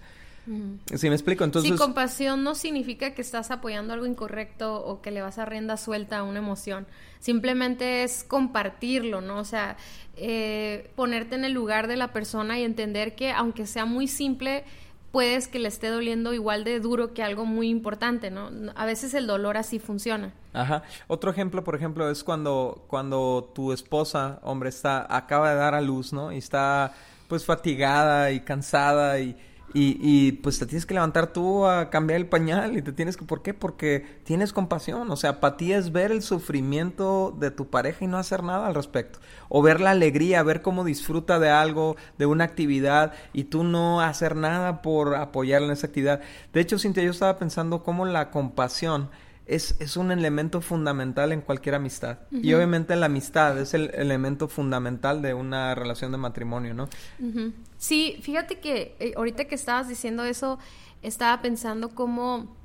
¿Sí 0.96 1.08
me 1.08 1.15
explico? 1.15 1.43
Entonces... 1.43 1.72
Sí, 1.72 1.77
compasión 1.77 2.43
no 2.43 2.55
significa 2.55 3.13
que 3.13 3.22
estás 3.22 3.51
apoyando 3.51 3.93
algo 3.93 4.08
incorrecto 4.08 4.84
o 4.84 5.01
que 5.01 5.12
le 5.12 5.22
vas 5.22 5.38
a 5.38 5.46
rienda 5.46 5.77
suelta 5.77 6.17
a 6.17 6.24
una 6.24 6.39
emoción. 6.39 6.88
Simplemente 7.20 8.03
es 8.03 8.24
compartirlo, 8.24 9.22
¿no? 9.22 9.38
O 9.39 9.46
sea, 9.46 9.77
eh, 10.17 10.89
ponerte 10.96 11.36
en 11.36 11.46
el 11.46 11.53
lugar 11.53 11.88
de 11.88 11.96
la 11.96 12.12
persona 12.12 12.60
y 12.60 12.63
entender 12.63 13.15
que 13.15 13.31
aunque 13.31 13.67
sea 13.67 13.86
muy 13.86 14.08
simple, 14.08 14.65
puedes 15.12 15.48
que 15.48 15.60
le 15.60 15.68
esté 15.68 15.88
doliendo 15.89 16.34
igual 16.34 16.63
de 16.63 16.80
duro 16.80 17.13
que 17.13 17.24
algo 17.24 17.46
muy 17.46 17.70
importante, 17.70 18.32
¿no? 18.32 18.50
A 18.75 18.86
veces 18.86 19.13
el 19.13 19.27
dolor 19.27 19.58
así 19.58 19.80
funciona. 19.80 20.34
Ajá. 20.53 20.84
Otro 21.08 21.32
ejemplo, 21.32 21.63
por 21.63 21.75
ejemplo, 21.75 22.10
es 22.10 22.24
cuando, 22.24 22.86
cuando 22.88 23.51
tu 23.53 23.74
esposa, 23.74 24.39
hombre, 24.44 24.70
está, 24.70 25.06
acaba 25.15 25.51
de 25.51 25.56
dar 25.56 25.75
a 25.75 25.82
luz, 25.82 26.13
¿no? 26.13 26.32
Y 26.32 26.38
está 26.38 26.94
pues 27.27 27.46
fatigada 27.46 28.32
y 28.32 28.41
cansada 28.41 29.20
y 29.20 29.38
y, 29.74 29.98
y, 30.01 30.34
pues 30.34 30.60
te 30.60 30.66
tienes 30.66 30.86
que 30.86 30.94
levantar 30.94 31.34
tú 31.34 31.66
a 31.66 31.90
cambiar 31.90 32.20
el 32.20 32.28
pañal 32.28 32.78
y 32.78 32.82
te 32.82 32.92
tienes 32.92 33.18
que... 33.18 33.25
¿Por 33.25 33.42
qué? 33.42 33.54
Porque 33.54 34.20
tienes 34.24 34.54
compasión. 34.54 35.10
O 35.12 35.16
sea, 35.16 35.32
apatía 35.32 35.78
es 35.78 35.92
ver 35.92 36.12
el 36.12 36.22
sufrimiento 36.22 37.36
de 37.40 37.51
tu 37.51 37.70
pareja 37.70 38.04
y 38.06 38.08
no 38.08 38.18
hacer 38.18 38.44
nada 38.44 38.68
al 38.68 38.75
respecto. 38.75 39.20
O 39.50 39.62
ver 39.62 39.80
la 39.80 39.92
alegría, 39.92 40.44
ver 40.44 40.62
cómo 40.62 40.84
disfruta 40.84 41.40
de 41.40 41.50
algo, 41.50 41.96
de 42.18 42.25
una 42.25 42.44
actividad 42.44 43.13
y 43.34 43.46
tú 43.46 43.63
no 43.63 44.01
hacer 44.01 44.36
nada 44.36 44.82
por 44.82 45.16
apoyarla 45.16 45.68
en 45.68 45.74
esa 45.74 45.88
actividad. 45.88 46.22
De 46.54 46.60
hecho, 46.60 46.78
Cintia, 46.78 47.04
yo 47.04 47.12
estaba 47.12 47.38
pensando 47.38 47.84
cómo 47.84 48.06
la 48.06 48.32
compasión 48.32 49.10
es, 49.51 49.75
es 49.79 49.98
un 49.98 50.12
elemento 50.12 50.62
fundamental 50.62 51.34
en 51.34 51.41
cualquier 51.41 51.75
amistad. 51.75 52.20
Uh 52.31 52.36
-huh. 52.38 52.46
Y 52.46 52.53
obviamente 52.53 52.96
la 52.96 53.08
amistad 53.08 53.60
es 53.60 53.74
el 53.74 53.91
elemento 53.93 54.48
fundamental 54.48 55.22
de 55.22 55.34
una 55.34 55.75
relación 55.75 56.12
de 56.13 56.17
matrimonio, 56.17 56.74
¿no? 56.74 56.86
Uh 57.20 57.25
-huh. 57.25 57.53
Sí, 57.77 58.17
fíjate 58.22 58.60
que 58.60 58.96
eh, 59.00 59.13
ahorita 59.17 59.46
que 59.46 59.55
estabas 59.55 59.89
diciendo 59.89 60.24
eso, 60.24 60.58
estaba 61.01 61.41
pensando 61.41 61.89
cómo, 61.89 62.55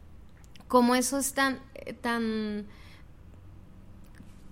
cómo 0.68 0.94
eso 0.94 1.18
es 1.18 1.32
tan, 1.32 1.58
tan 2.02 2.66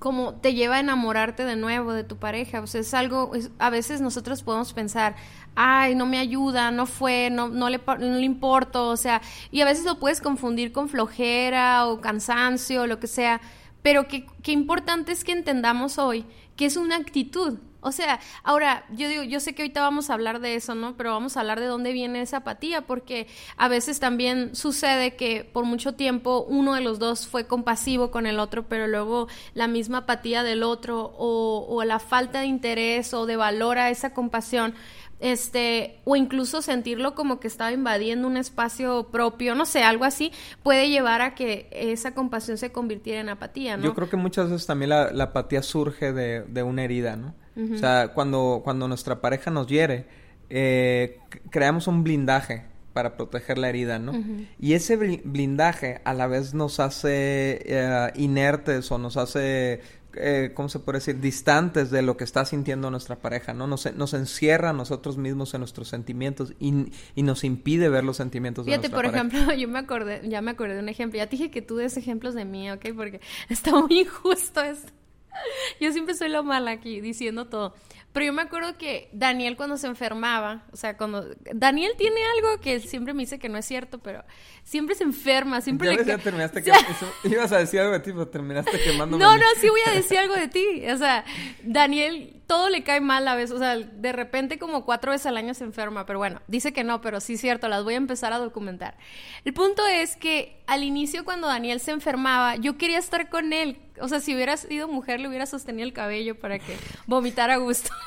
como 0.04 0.34
te 0.34 0.52
lleva 0.52 0.76
a 0.76 0.80
enamorarte 0.80 1.46
de 1.46 1.56
nuevo 1.56 1.94
de 1.94 2.04
tu 2.04 2.18
pareja. 2.18 2.60
O 2.60 2.66
sea, 2.66 2.82
es 2.82 2.92
algo, 2.92 3.32
a 3.58 3.70
veces 3.70 4.02
nosotros 4.02 4.42
podemos 4.42 4.74
pensar, 4.74 5.16
ay, 5.54 5.94
no 5.94 6.04
me 6.04 6.18
ayuda, 6.18 6.70
no 6.70 6.84
fue, 6.84 7.30
no, 7.30 7.48
no, 7.48 7.70
le, 7.70 7.80
no 7.86 7.96
le 7.96 8.26
importo, 8.26 8.88
o 8.88 8.98
sea, 8.98 9.22
y 9.50 9.62
a 9.62 9.64
veces 9.64 9.86
lo 9.86 9.98
puedes 9.98 10.20
confundir 10.20 10.72
con 10.72 10.90
flojera 10.90 11.86
o 11.86 12.02
cansancio 12.02 12.82
o 12.82 12.86
lo 12.86 13.00
que 13.00 13.06
sea, 13.06 13.40
pero 13.80 14.06
qué, 14.06 14.26
qué 14.42 14.52
importante 14.52 15.10
es 15.10 15.24
que 15.24 15.32
entendamos 15.32 15.96
hoy 15.96 16.26
que 16.54 16.66
es 16.66 16.76
una 16.76 16.96
actitud. 16.96 17.58
O 17.84 17.92
sea, 17.92 18.20
ahora, 18.42 18.84
yo 18.90 19.08
digo, 19.08 19.22
yo 19.22 19.40
sé 19.40 19.54
que 19.54 19.62
ahorita 19.62 19.82
vamos 19.82 20.10
a 20.10 20.14
hablar 20.14 20.40
de 20.40 20.54
eso, 20.54 20.74
¿no? 20.74 20.96
Pero 20.96 21.12
vamos 21.12 21.36
a 21.36 21.40
hablar 21.40 21.60
de 21.60 21.66
dónde 21.66 21.92
viene 21.92 22.22
esa 22.22 22.38
apatía, 22.38 22.82
porque 22.82 23.26
a 23.56 23.68
veces 23.68 24.00
también 24.00 24.56
sucede 24.56 25.16
que 25.16 25.44
por 25.44 25.64
mucho 25.64 25.94
tiempo 25.94 26.44
uno 26.48 26.74
de 26.74 26.80
los 26.80 26.98
dos 26.98 27.26
fue 27.26 27.46
compasivo 27.46 28.10
con 28.10 28.26
el 28.26 28.38
otro, 28.38 28.66
pero 28.68 28.86
luego 28.86 29.28
la 29.54 29.68
misma 29.68 29.98
apatía 29.98 30.42
del 30.42 30.62
otro 30.62 31.14
o, 31.16 31.66
o 31.68 31.84
la 31.84 31.98
falta 31.98 32.40
de 32.40 32.46
interés 32.46 33.14
o 33.14 33.26
de 33.26 33.36
valor 33.36 33.78
a 33.78 33.90
esa 33.90 34.14
compasión 34.14 34.74
este, 35.20 36.00
o 36.04 36.16
incluso 36.16 36.60
sentirlo 36.60 37.14
como 37.14 37.40
que 37.40 37.48
estaba 37.48 37.72
invadiendo 37.72 38.28
un 38.28 38.36
espacio 38.36 39.08
propio, 39.10 39.54
no 39.54 39.64
sé, 39.64 39.82
algo 39.82 40.04
así, 40.04 40.32
puede 40.62 40.90
llevar 40.90 41.22
a 41.22 41.34
que 41.34 41.68
esa 41.72 42.14
compasión 42.14 42.58
se 42.58 42.72
convirtiera 42.72 43.20
en 43.20 43.30
apatía, 43.30 43.76
¿no? 43.76 43.84
Yo 43.84 43.94
creo 43.94 44.10
que 44.10 44.16
muchas 44.16 44.50
veces 44.50 44.66
también 44.66 44.90
la, 44.90 45.24
apatía 45.24 45.62
surge 45.62 46.12
de, 46.12 46.62
una 46.62 46.84
herida, 46.84 47.16
¿no? 47.16 47.34
O 47.56 47.78
sea, 47.78 48.08
cuando, 48.08 48.62
cuando 48.64 48.88
nuestra 48.88 49.20
pareja 49.20 49.50
nos 49.50 49.68
hiere, 49.68 50.06
eh, 50.50 51.18
creamos 51.50 51.86
un 51.86 52.02
blindaje 52.02 52.64
para 52.92 53.16
proteger 53.16 53.58
la 53.58 53.68
herida, 53.68 53.98
¿no? 53.98 54.12
Y 54.58 54.74
ese 54.74 54.96
blindaje 54.96 56.00
a 56.04 56.14
la 56.14 56.26
vez 56.26 56.54
nos 56.54 56.80
hace 56.80 57.60
eh, 57.64 58.12
inertes 58.14 58.90
o 58.90 58.98
nos 58.98 59.16
hace 59.16 59.80
eh, 60.16 60.52
¿cómo 60.54 60.68
se 60.68 60.78
puede 60.78 60.98
decir? 60.98 61.20
Distantes 61.20 61.90
de 61.90 62.02
lo 62.02 62.16
que 62.16 62.24
está 62.24 62.44
sintiendo 62.44 62.90
nuestra 62.90 63.16
pareja, 63.16 63.52
¿no? 63.52 63.66
Nos, 63.66 63.92
nos 63.94 64.14
encierra 64.14 64.70
a 64.70 64.72
nosotros 64.72 65.16
mismos 65.16 65.54
en 65.54 65.60
nuestros 65.60 65.88
sentimientos 65.88 66.54
y, 66.60 66.92
y 67.14 67.22
nos 67.22 67.44
impide 67.44 67.88
ver 67.88 68.04
los 68.04 68.16
sentimientos 68.16 68.64
Fíjate, 68.64 68.88
de 68.88 68.88
nuestra 68.88 69.10
pareja. 69.10 69.28
por 69.28 69.38
ejemplo, 69.38 69.54
yo 69.60 69.68
me 69.68 69.78
acordé, 69.78 70.22
ya 70.28 70.40
me 70.40 70.52
acordé 70.52 70.74
de 70.74 70.80
un 70.80 70.88
ejemplo. 70.88 71.18
Ya 71.18 71.26
te 71.26 71.36
dije 71.36 71.50
que 71.50 71.62
tú 71.62 71.76
des 71.76 71.96
ejemplos 71.96 72.34
de 72.34 72.44
mí, 72.44 72.70
¿ok? 72.70 72.86
Porque 72.94 73.20
está 73.48 73.72
muy 73.72 74.00
injusto 74.00 74.60
esto. 74.60 74.92
Yo 75.80 75.92
siempre 75.92 76.14
soy 76.14 76.28
lo 76.28 76.42
mala 76.42 76.72
aquí, 76.72 77.00
diciendo 77.00 77.46
todo. 77.46 77.74
Pero 78.14 78.26
yo 78.26 78.32
me 78.32 78.42
acuerdo 78.42 78.78
que 78.78 79.08
Daniel 79.12 79.56
cuando 79.56 79.76
se 79.76 79.88
enfermaba, 79.88 80.62
o 80.70 80.76
sea, 80.76 80.96
cuando... 80.96 81.34
Daniel 81.52 81.94
tiene 81.98 82.20
algo 82.36 82.60
que 82.60 82.78
siempre 82.78 83.12
me 83.12 83.24
dice 83.24 83.40
que 83.40 83.48
no 83.48 83.58
es 83.58 83.64
cierto, 83.66 83.98
pero 83.98 84.22
siempre 84.62 84.94
se 84.94 85.02
enferma, 85.02 85.60
siempre 85.60 85.88
ya 85.88 85.96
le... 85.96 86.04
Ya 86.04 86.18
terminaste 86.18 86.62
Ibas 87.24 87.50
a 87.50 87.58
decir 87.58 87.80
algo 87.80 87.94
de 87.94 87.98
ti, 87.98 88.12
pero 88.12 88.28
terminaste 88.28 88.80
quemándome. 88.84 89.20
No, 89.20 89.36
no, 89.36 89.44
sí 89.60 89.68
voy 89.68 89.80
a 89.84 89.90
decir 89.90 90.16
algo 90.18 90.36
de 90.36 90.46
ti. 90.46 90.88
O 90.88 90.96
sea, 90.96 91.24
Daniel, 91.64 92.40
todo 92.46 92.68
le 92.68 92.82
cae 92.82 93.00
mal 93.00 93.26
a 93.28 93.34
veces. 93.34 93.56
O 93.56 93.58
sea, 93.58 93.76
de 93.76 94.12
repente 94.12 94.58
como 94.58 94.84
cuatro 94.84 95.12
veces 95.12 95.26
al 95.26 95.36
año 95.36 95.54
se 95.54 95.64
enferma. 95.64 96.06
Pero 96.06 96.18
bueno, 96.18 96.40
dice 96.46 96.72
que 96.72 96.84
no, 96.84 97.00
pero 97.00 97.20
sí 97.20 97.34
es 97.34 97.40
cierto, 97.40 97.68
las 97.68 97.84
voy 97.84 97.94
a 97.94 97.98
empezar 97.98 98.32
a 98.32 98.38
documentar. 98.38 98.96
El 99.44 99.54
punto 99.54 99.86
es 99.86 100.16
que 100.16 100.62
al 100.66 100.82
inicio 100.82 101.24
cuando 101.24 101.48
Daniel 101.48 101.80
se 101.80 101.92
enfermaba, 101.92 102.56
yo 102.56 102.76
quería 102.76 102.98
estar 102.98 103.28
con 103.28 103.52
él. 103.52 103.78
O 104.00 104.08
sea, 104.08 104.20
si 104.20 104.34
hubiera 104.34 104.56
sido 104.56 104.88
mujer, 104.88 105.20
le 105.20 105.28
hubiera 105.28 105.46
sostenido 105.46 105.86
el 105.86 105.92
cabello 105.92 106.38
para 106.38 106.58
que 106.58 106.76
vomitara 107.06 107.54
a 107.54 107.58
gusto. 107.58 107.90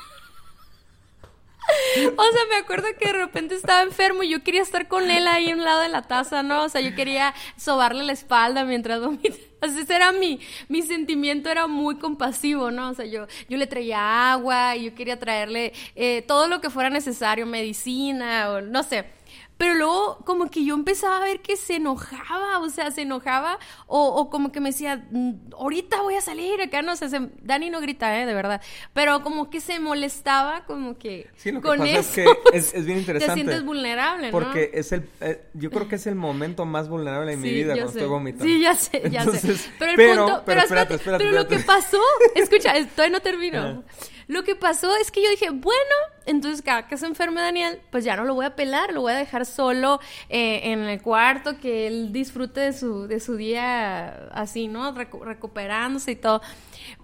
O 2.16 2.22
sea, 2.22 2.40
me 2.48 2.56
acuerdo 2.56 2.86
que 2.98 3.08
de 3.08 3.12
repente 3.12 3.54
estaba 3.54 3.82
enfermo 3.82 4.22
y 4.22 4.30
yo 4.30 4.42
quería 4.42 4.62
estar 4.62 4.88
con 4.88 5.10
él 5.10 5.28
ahí 5.28 5.50
a 5.50 5.54
un 5.54 5.64
lado 5.64 5.80
de 5.80 5.90
la 5.90 6.00
taza, 6.00 6.42
¿no? 6.42 6.64
O 6.64 6.68
sea, 6.70 6.80
yo 6.80 6.94
quería 6.94 7.34
sobarle 7.58 8.04
la 8.04 8.12
espalda 8.12 8.64
mientras 8.64 9.00
vomitaba. 9.02 9.36
Así 9.60 9.84
era 9.88 10.12
mi, 10.12 10.38
mi 10.68 10.82
sentimiento 10.82 11.50
era 11.50 11.66
muy 11.66 11.96
compasivo, 11.96 12.70
¿no? 12.70 12.90
O 12.90 12.94
sea, 12.94 13.06
yo, 13.06 13.26
yo 13.48 13.56
le 13.56 13.66
traía 13.66 14.32
agua 14.32 14.76
y 14.76 14.84
yo 14.84 14.94
quería 14.94 15.18
traerle 15.18 15.72
eh, 15.96 16.22
todo 16.26 16.46
lo 16.46 16.60
que 16.60 16.70
fuera 16.70 16.90
necesario, 16.90 17.44
medicina 17.44 18.50
o 18.50 18.60
no 18.60 18.82
sé. 18.84 19.17
Pero 19.58 19.74
luego 19.74 20.18
como 20.24 20.48
que 20.50 20.64
yo 20.64 20.74
empezaba 20.74 21.16
a 21.16 21.20
ver 21.20 21.40
que 21.40 21.56
se 21.56 21.76
enojaba, 21.76 22.60
o 22.60 22.70
sea, 22.70 22.92
se 22.92 23.02
enojaba 23.02 23.58
o, 23.86 24.30
como 24.30 24.52
que 24.52 24.60
me 24.60 24.70
decía, 24.70 25.04
mm, 25.10 25.52
ahorita 25.58 26.00
voy 26.00 26.14
a 26.14 26.20
salir 26.20 26.62
acá, 26.62 26.80
no 26.80 26.94
sé, 26.94 27.08
Dani 27.42 27.68
no 27.68 27.80
grita, 27.80 28.20
¿eh? 28.20 28.24
De 28.24 28.34
verdad, 28.34 28.62
pero 28.92 29.20
como 29.22 29.50
que 29.50 29.60
se 29.60 29.80
molestaba 29.80 30.64
como 30.64 30.96
que 30.96 31.28
sí, 31.36 31.50
lo 31.50 31.60
que 31.60 31.68
con 31.68 31.78
pasa 31.78 31.98
Es, 31.98 32.08
que 32.08 32.26
es, 32.52 32.86
bien 32.86 32.98
interesante. 32.98 33.34
Te 33.34 33.34
sientes 33.34 33.64
vulnerable, 33.64 34.28
¿no? 34.28 34.32
Porque 34.32 34.70
es 34.72 34.92
el, 34.92 35.08
eh, 35.20 35.42
yo 35.54 35.70
creo 35.70 35.88
que 35.88 35.96
es 35.96 36.06
el 36.06 36.14
momento 36.14 36.64
más 36.64 36.88
vulnerable 36.88 37.32
de 37.32 37.36
mi 37.36 37.50
vida 37.50 37.74
cuando 37.74 37.90
estoy 37.90 38.06
vomitando. 38.06 38.44
Sí, 38.44 38.60
ya 38.60 38.76
sé, 38.76 39.10
ya 39.10 39.24
sé. 39.24 39.56
Pero 39.76 39.90
el 39.90 40.16
punto, 40.16 40.42
pero, 40.46 40.60
espérate, 40.60 40.94
espérate, 40.94 41.24
pero 41.24 41.36
lo 41.36 41.48
que 41.48 41.58
pasó, 41.58 42.00
escucha, 42.36 42.74
todavía 42.94 43.18
no 43.18 43.22
termino. 43.22 43.82
Lo 44.28 44.44
que 44.44 44.54
pasó 44.54 44.94
es 44.96 45.10
que 45.10 45.22
yo 45.22 45.30
dije, 45.30 45.48
bueno, 45.48 45.94
entonces 46.26 46.60
cada 46.60 46.86
que 46.86 46.98
se 46.98 47.06
enferme 47.06 47.40
Daniel, 47.40 47.80
pues 47.90 48.04
ya 48.04 48.14
no 48.14 48.24
lo 48.24 48.34
voy 48.34 48.44
a 48.44 48.54
pelar, 48.54 48.92
lo 48.92 49.00
voy 49.00 49.12
a 49.12 49.16
dejar 49.16 49.46
solo 49.46 50.00
eh, 50.28 50.60
en 50.64 50.80
el 50.80 51.00
cuarto, 51.00 51.58
que 51.58 51.86
él 51.86 52.12
disfrute 52.12 52.60
de 52.60 52.72
su, 52.74 53.06
de 53.06 53.20
su 53.20 53.36
día 53.36 54.28
así, 54.32 54.68
¿no? 54.68 54.92
recuperándose 54.92 56.12
y 56.12 56.16
todo. 56.16 56.42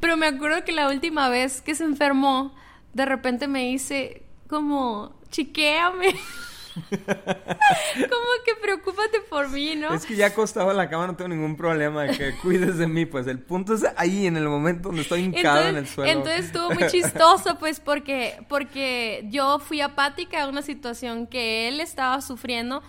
Pero 0.00 0.18
me 0.18 0.26
acuerdo 0.26 0.64
que 0.64 0.72
la 0.72 0.88
última 0.88 1.30
vez 1.30 1.62
que 1.62 1.74
se 1.74 1.84
enfermó, 1.84 2.54
de 2.92 3.06
repente 3.06 3.48
me 3.48 3.64
dice 3.64 4.22
como, 4.46 5.18
chiquéame. 5.30 6.14
Como 6.74 8.30
que 8.44 8.54
preocúpate 8.60 9.20
por 9.28 9.48
mí, 9.48 9.76
¿no? 9.76 9.94
Es 9.94 10.06
que 10.06 10.16
ya 10.16 10.26
acostado 10.26 10.70
en 10.70 10.76
la 10.76 10.88
cama 10.88 11.06
no 11.06 11.16
tengo 11.16 11.28
ningún 11.28 11.56
problema 11.56 12.06
que 12.08 12.34
cuides 12.42 12.78
de 12.78 12.86
mí, 12.86 13.06
pues 13.06 13.26
el 13.26 13.38
punto 13.38 13.74
es 13.74 13.84
ahí 13.96 14.26
en 14.26 14.36
el 14.36 14.48
momento 14.48 14.88
donde 14.88 15.02
estoy 15.02 15.20
hincado 15.22 15.68
en 15.68 15.76
el 15.76 15.86
suelo. 15.86 16.10
Entonces 16.10 16.46
estuvo 16.46 16.70
muy 16.70 16.86
chistoso, 16.88 17.58
pues 17.58 17.80
porque 17.80 18.44
porque 18.48 19.26
yo 19.30 19.58
fui 19.60 19.80
apática 19.80 20.42
a 20.42 20.48
una 20.48 20.62
situación 20.62 21.26
que 21.26 21.68
él 21.68 21.80
estaba 21.80 22.20
sufriendo, 22.20 22.82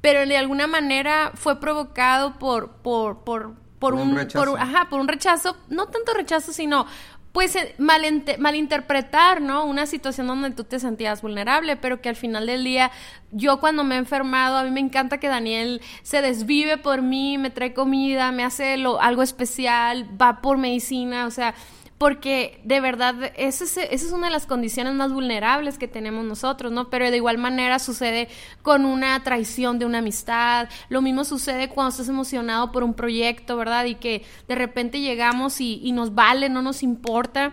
pero 0.00 0.26
de 0.26 0.36
alguna 0.36 0.66
manera 0.66 1.32
fue 1.34 1.60
provocado 1.60 2.38
por 2.38 2.72
por 2.82 3.24
por 3.24 3.54
por, 3.80 3.94
un, 3.94 4.18
ajá, 4.58 4.88
por 4.90 5.00
un 5.00 5.08
rechazo, 5.08 5.56
no 5.70 5.86
tanto 5.86 6.12
rechazo, 6.12 6.52
sino 6.52 6.86
pues 7.32 7.54
eh, 7.54 7.74
malinterpretar, 7.78 9.40
¿no? 9.40 9.64
Una 9.64 9.86
situación 9.86 10.26
donde 10.26 10.50
tú 10.50 10.64
te 10.64 10.80
sentías 10.80 11.22
vulnerable, 11.22 11.76
pero 11.76 12.00
que 12.00 12.08
al 12.08 12.16
final 12.16 12.46
del 12.46 12.64
día, 12.64 12.90
yo 13.30 13.60
cuando 13.60 13.84
me 13.84 13.94
he 13.94 13.98
enfermado, 13.98 14.58
a 14.58 14.64
mí 14.64 14.70
me 14.70 14.80
encanta 14.80 15.18
que 15.18 15.28
Daniel 15.28 15.80
se 16.02 16.22
desvive 16.22 16.76
por 16.76 17.02
mí, 17.02 17.38
me 17.38 17.50
trae 17.50 17.72
comida, 17.72 18.32
me 18.32 18.42
hace 18.42 18.74
algo 19.00 19.22
especial, 19.22 20.08
va 20.20 20.40
por 20.40 20.58
medicina, 20.58 21.26
o 21.26 21.30
sea, 21.30 21.54
porque 22.00 22.62
de 22.64 22.80
verdad 22.80 23.30
esa 23.36 23.82
es, 23.82 24.10
una 24.10 24.28
de 24.28 24.32
las 24.32 24.46
condiciones 24.46 24.94
más 24.94 25.12
vulnerables 25.12 25.76
que 25.76 25.86
tenemos 25.86 26.24
nosotros, 26.24 26.72
¿no? 26.72 26.88
Pero 26.88 27.10
de 27.10 27.18
igual 27.18 27.36
manera 27.36 27.78
sucede 27.78 28.28
con 28.62 28.86
una 28.86 29.22
traición 29.22 29.78
de 29.78 29.84
una 29.84 29.98
amistad, 29.98 30.70
lo 30.88 31.02
mismo 31.02 31.26
sucede 31.26 31.68
cuando 31.68 31.90
estás 31.90 32.08
emocionado 32.08 32.72
por 32.72 32.84
un 32.84 32.94
proyecto, 32.94 33.58
¿verdad? 33.58 33.84
Y 33.84 33.96
que 33.96 34.24
de 34.48 34.54
repente 34.54 35.02
llegamos 35.02 35.60
y, 35.60 35.92
nos 35.92 36.14
vale, 36.14 36.48
no 36.48 36.62
nos 36.62 36.82
importa. 36.82 37.52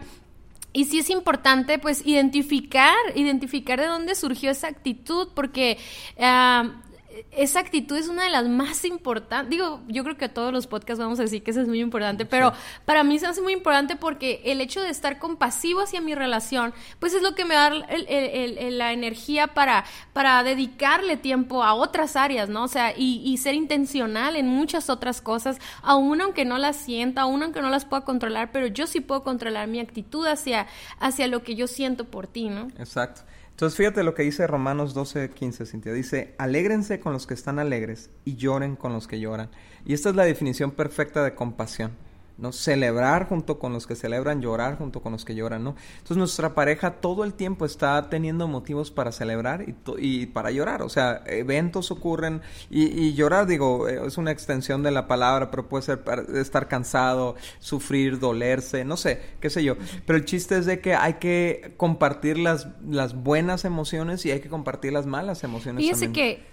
Y 0.71 0.85
sí 0.85 0.99
es 0.99 1.09
importante, 1.09 1.77
pues, 1.77 2.01
identificar, 2.05 2.95
identificar 3.15 3.81
de 3.81 3.87
dónde 3.87 4.15
surgió 4.15 4.49
esa 4.49 4.69
actitud, 4.69 5.27
porque 5.35 5.77
ah, 6.21 6.83
esa 7.31 7.59
actitud 7.59 7.95
es 7.97 8.07
una 8.07 8.23
de 8.23 8.29
las 8.29 8.47
más 8.47 8.85
importantes. 8.85 9.49
Digo, 9.49 9.81
yo 9.87 10.03
creo 10.03 10.17
que 10.17 10.25
a 10.25 10.33
todos 10.33 10.51
los 10.51 10.67
podcasts 10.67 10.99
vamos 10.99 11.19
a 11.19 11.23
decir 11.23 11.43
que 11.43 11.51
eso 11.51 11.61
es 11.61 11.67
muy 11.67 11.79
importante, 11.79 12.25
pero 12.25 12.53
para 12.85 13.03
mí 13.03 13.19
se 13.19 13.27
hace 13.27 13.41
muy 13.41 13.53
importante 13.53 13.95
porque 13.95 14.41
el 14.45 14.61
hecho 14.61 14.81
de 14.81 14.89
estar 14.89 15.19
compasivo 15.19 15.81
hacia 15.81 16.01
mi 16.01 16.15
relación, 16.15 16.73
pues 16.99 17.13
es 17.13 17.21
lo 17.21 17.35
que 17.35 17.45
me 17.45 17.55
da 17.55 17.69
la 17.69 18.93
energía 18.93 19.47
para, 19.47 19.85
para 20.13 20.43
dedicarle 20.43 21.17
tiempo 21.17 21.63
a 21.63 21.73
otras 21.73 22.15
áreas, 22.15 22.49
¿no? 22.49 22.63
O 22.63 22.67
sea, 22.67 22.93
y, 22.95 23.37
ser 23.37 23.53
intencional 23.53 24.35
en 24.35 24.47
muchas 24.47 24.89
otras 24.89 25.21
cosas, 25.21 25.59
aún 25.83 26.21
aunque 26.21 26.43
no 26.43 26.57
las 26.57 26.75
sienta, 26.75 27.21
aún 27.21 27.43
aunque 27.43 27.61
no 27.61 27.69
las 27.69 27.85
pueda 27.85 28.03
controlar, 28.03 28.51
pero 28.51 28.67
yo 28.67 28.87
sí 28.87 28.99
puedo 28.99 29.23
controlar 29.23 29.67
mi 29.67 29.79
actitud 29.79 30.25
hacia, 30.25 30.67
hacia 30.99 31.27
lo 31.27 31.43
que 31.43 31.55
yo 31.55 31.67
siento 31.67 32.05
por 32.05 32.25
ti, 32.25 32.49
¿no? 32.49 32.67
Exacto. 32.79 33.21
Entonces 33.57 33.75
fíjate 33.75 34.03
lo 34.03 34.13
que 34.13 34.21
dice 34.21 34.45
Romanos 34.45 34.93
12, 34.93 35.31
15, 35.31 35.65
Cintia. 35.65 35.91
Dice, 35.91 36.35
alégrense 36.37 36.99
con 36.99 37.11
los 37.11 37.25
que 37.25 37.33
están 37.33 37.57
alegres 37.57 38.11
y 38.23 38.35
lloren 38.35 38.75
con 38.75 38.93
los 38.93 39.07
que 39.07 39.19
lloran. 39.19 39.49
Y 39.83 39.95
esta 39.95 40.09
es 40.09 40.15
la 40.15 40.25
definición 40.25 40.69
perfecta 40.69 41.23
de 41.23 41.33
compasión. 41.33 41.93
¿No? 42.37 42.51
Celebrar 42.51 43.27
junto 43.27 43.59
con 43.59 43.73
los 43.73 43.87
que 43.87 43.95
celebran, 43.95 44.41
llorar 44.41 44.77
junto 44.77 45.01
con 45.01 45.11
los 45.11 45.25
que 45.25 45.35
lloran, 45.35 45.63
¿no? 45.63 45.75
Entonces 45.93 46.17
nuestra 46.17 46.53
pareja 46.53 46.95
todo 46.95 47.23
el 47.23 47.33
tiempo 47.33 47.65
está 47.65 48.09
teniendo 48.09 48.47
motivos 48.47 48.91
para 48.91 49.11
celebrar 49.11 49.65
y, 49.67 49.75
y 49.97 50.25
para 50.27 50.51
llorar, 50.51 50.81
o 50.81 50.89
sea, 50.89 51.23
eventos 51.25 51.91
ocurren 51.91 52.41
y, 52.69 53.13
llorar, 53.13 53.47
digo, 53.47 53.87
eh, 53.87 54.01
es 54.05 54.17
una 54.17 54.31
extensión 54.31 54.83
de 54.83 54.91
la 54.91 55.07
palabra, 55.07 55.49
pero 55.49 55.67
puede 55.67 55.83
ser 55.83 56.03
estar 56.35 56.67
cansado, 56.67 57.35
sufrir, 57.59 58.19
dolerse, 58.19 58.85
no 58.85 58.97
sé, 58.97 59.21
qué 59.39 59.49
sé 59.49 59.63
yo, 59.63 59.75
pero 60.05 60.17
el 60.17 60.25
chiste 60.25 60.57
es 60.57 60.65
de 60.65 60.79
que 60.79 60.95
hay 60.95 61.15
que 61.15 61.73
compartir 61.77 62.37
las, 62.37 62.67
las 62.87 63.15
buenas 63.15 63.65
emociones 63.65 64.25
y 64.25 64.31
hay 64.31 64.39
que 64.39 64.49
compartir 64.49 64.93
las 64.93 65.05
malas 65.05 65.43
emociones. 65.43 65.83
Fíjese 65.83 66.11
que 66.11 66.45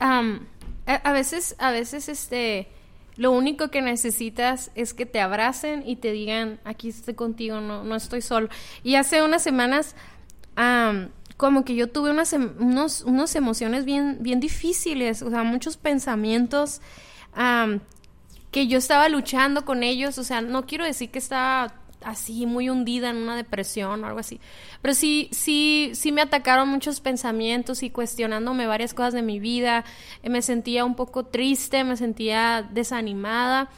a 0.86 1.12
veces, 1.12 1.56
a 1.58 1.70
veces, 1.70 2.08
este 2.08 2.68
lo 3.16 3.30
único 3.30 3.68
que 3.68 3.80
necesitas 3.80 4.70
es 4.74 4.94
que 4.94 5.06
te 5.06 5.20
abracen 5.20 5.84
y 5.86 5.96
te 5.96 6.12
digan, 6.12 6.58
aquí 6.64 6.88
estoy 6.88 7.14
contigo, 7.14 7.60
no, 7.60 7.84
no 7.84 7.94
estoy 7.94 8.22
solo. 8.22 8.48
Y 8.82 8.96
hace 8.96 9.22
unas 9.22 9.42
semanas, 9.42 9.94
como 11.36 11.64
que 11.64 11.74
yo 11.74 11.88
tuve 11.88 12.10
unas, 12.10 12.32
em, 12.32 12.54
unos, 12.58 13.02
unos 13.02 13.34
emociones 13.34 13.84
bien, 13.84 14.18
bien 14.20 14.40
difíciles, 14.40 15.22
o 15.22 15.30
sea, 15.30 15.42
muchos 15.42 15.76
pensamientos 15.76 16.80
que 18.50 18.68
yo 18.68 18.78
estaba 18.78 19.08
luchando 19.08 19.64
con 19.64 19.82
ellos, 19.82 20.18
o 20.18 20.24
sea, 20.24 20.40
no 20.40 20.66
quiero 20.66 20.84
decir 20.84 21.10
que 21.10 21.18
estaba 21.18 21.83
así 22.04 22.46
muy 22.46 22.68
hundida 22.68 23.10
en 23.10 23.16
una 23.16 23.36
depresión 23.36 24.02
o 24.04 24.06
algo 24.06 24.18
así. 24.18 24.40
Pero 24.82 24.94
sí, 24.94 25.28
sí, 25.32 25.90
sí 25.94 26.12
me 26.12 26.22
atacaron 26.22 26.68
muchos 26.68 27.00
pensamientos 27.00 27.82
y 27.82 27.90
cuestionándome 27.90 28.66
varias 28.66 28.94
cosas 28.94 29.14
de 29.14 29.22
mi 29.22 29.40
vida. 29.40 29.84
Me 30.22 30.42
sentía 30.42 30.84
un 30.84 30.94
poco 30.94 31.26
triste, 31.26 31.84
me 31.84 31.96
sentía 31.96 32.68
desanimada. 32.72 33.70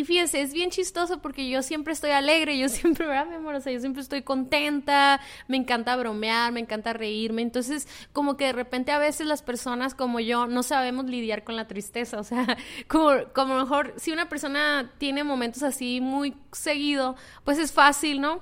Y 0.00 0.04
fíjense, 0.04 0.40
es 0.40 0.54
bien 0.54 0.70
chistoso 0.70 1.20
porque 1.20 1.50
yo 1.50 1.60
siempre 1.60 1.92
estoy 1.92 2.12
alegre, 2.12 2.56
yo 2.56 2.68
siempre, 2.70 3.06
¿verdad, 3.06 3.26
mi 3.26 3.34
amor? 3.34 3.56
O 3.56 3.60
sea, 3.60 3.70
yo 3.70 3.80
siempre 3.80 4.00
estoy 4.00 4.22
contenta, 4.22 5.20
me 5.46 5.58
encanta 5.58 5.94
bromear, 5.94 6.52
me 6.52 6.60
encanta 6.60 6.94
reírme. 6.94 7.42
Entonces, 7.42 7.86
como 8.14 8.38
que 8.38 8.46
de 8.46 8.54
repente 8.54 8.92
a 8.92 8.98
veces 8.98 9.26
las 9.26 9.42
personas 9.42 9.94
como 9.94 10.18
yo 10.18 10.46
no 10.46 10.62
sabemos 10.62 11.04
lidiar 11.04 11.44
con 11.44 11.54
la 11.54 11.68
tristeza. 11.68 12.18
O 12.18 12.24
sea, 12.24 12.56
como, 12.88 13.10
como 13.34 13.58
mejor 13.58 13.92
si 13.98 14.10
una 14.10 14.30
persona 14.30 14.90
tiene 14.96 15.22
momentos 15.22 15.62
así 15.62 16.00
muy 16.00 16.34
seguido, 16.50 17.14
pues 17.44 17.58
es 17.58 17.70
fácil, 17.70 18.22
¿no? 18.22 18.40